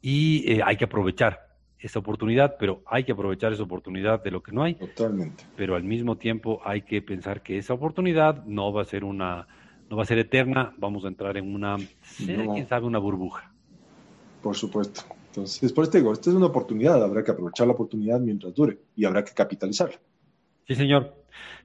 y 0.00 0.50
eh, 0.50 0.60
hay 0.64 0.76
que 0.76 0.84
aprovechar 0.84 1.52
esa 1.78 1.98
oportunidad, 1.98 2.56
pero 2.58 2.82
hay 2.86 3.04
que 3.04 3.12
aprovechar 3.12 3.52
esa 3.52 3.62
oportunidad 3.62 4.22
de 4.22 4.30
lo 4.30 4.42
que 4.42 4.52
no 4.52 4.62
hay. 4.62 4.74
Totalmente. 4.74 5.44
Pero 5.56 5.74
al 5.74 5.84
mismo 5.84 6.16
tiempo 6.16 6.60
hay 6.64 6.82
que 6.82 7.02
pensar 7.02 7.42
que 7.42 7.58
esa 7.58 7.74
oportunidad 7.74 8.44
no 8.44 8.72
va 8.72 8.82
a 8.82 8.84
ser 8.84 9.04
una, 9.04 9.46
no 9.90 9.96
va 9.96 10.02
a 10.02 10.06
ser 10.06 10.18
eterna, 10.18 10.74
vamos 10.78 11.04
a 11.04 11.08
entrar 11.08 11.36
en 11.36 11.54
una, 11.54 11.76
quién 12.16 12.68
sabe, 12.68 12.86
una 12.86 12.98
burbuja. 12.98 13.52
Por 14.42 14.56
supuesto. 14.56 15.02
Entonces, 15.28 15.72
por 15.72 15.84
esto 15.84 15.96
digo, 15.96 16.12
esta 16.12 16.30
es 16.30 16.36
una 16.36 16.46
oportunidad, 16.46 17.02
habrá 17.02 17.24
que 17.24 17.30
aprovechar 17.30 17.66
la 17.66 17.72
oportunidad 17.72 18.20
mientras 18.20 18.54
dure 18.54 18.78
y 18.94 19.04
habrá 19.04 19.24
que 19.24 19.32
capitalizarla. 19.32 19.98
Sí, 20.66 20.74
señor. 20.74 21.14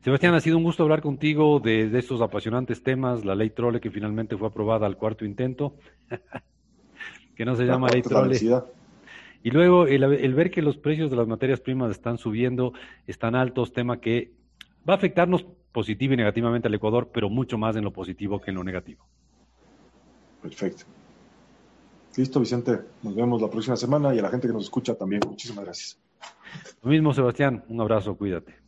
Sebastián, 0.02 0.34
ha 0.34 0.40
sido 0.40 0.58
un 0.58 0.64
gusto 0.64 0.84
hablar 0.84 1.02
contigo 1.02 1.60
de, 1.60 1.90
de 1.90 2.00
estos 2.00 2.22
apasionantes 2.22 2.84
temas, 2.84 3.26
la 3.26 3.36
ley 3.36 3.50
Trole 3.50 3.80
que 3.80 3.92
finalmente 3.92 4.38
fue 4.38 4.48
aprobada 4.48 4.86
al 4.86 4.98
cuarto 4.98 5.26
intento, 5.26 5.76
que 7.36 7.46
no 7.46 7.56
se 7.56 7.66
llama 7.66 7.90
ley 7.90 8.02
Trole. 8.02 8.38
Y 9.44 9.52
luego 9.52 9.88
el, 9.88 10.34
ver 10.34 10.52
que 10.52 10.62
los 10.62 10.78
precios 10.78 11.10
de 11.10 11.16
las 11.16 11.28
materias 11.28 11.60
primas 11.60 11.92
están 11.92 12.18
subiendo, 12.18 12.74
están 13.06 13.36
altos, 13.36 13.72
tema 13.72 14.00
que 14.00 14.34
va 14.88 14.94
a 14.94 14.98
afectarnos 14.98 15.46
positivo 15.72 16.14
y 16.14 16.18
negativamente 16.18 16.68
al 16.68 16.74
Ecuador, 16.74 17.10
pero 17.14 17.30
mucho 17.30 17.58
más 17.58 17.76
en 17.76 17.84
lo 17.84 17.94
positivo 17.94 18.42
que 18.42 18.52
en 18.52 18.56
lo 18.56 18.64
negativo. 18.64 19.06
Perfecto. 20.42 20.84
Listo, 22.16 22.40
Vicente. 22.40 22.80
Nos 23.04 23.16
vemos 23.16 23.42
la 23.42 23.50
próxima 23.50 23.76
semana 23.76 24.14
y 24.14 24.20
a 24.20 24.24
la 24.24 24.30
gente 24.30 24.48
que 24.48 24.54
nos 24.54 24.64
escucha 24.64 24.96
también. 24.96 25.22
Muchísimas 25.28 25.66
gracias. 25.66 26.00
Lo 26.82 26.90
mismo, 26.90 27.14
Sebastián. 27.14 27.64
Un 27.70 27.80
abrazo, 27.80 28.18
cuídate. 28.18 28.67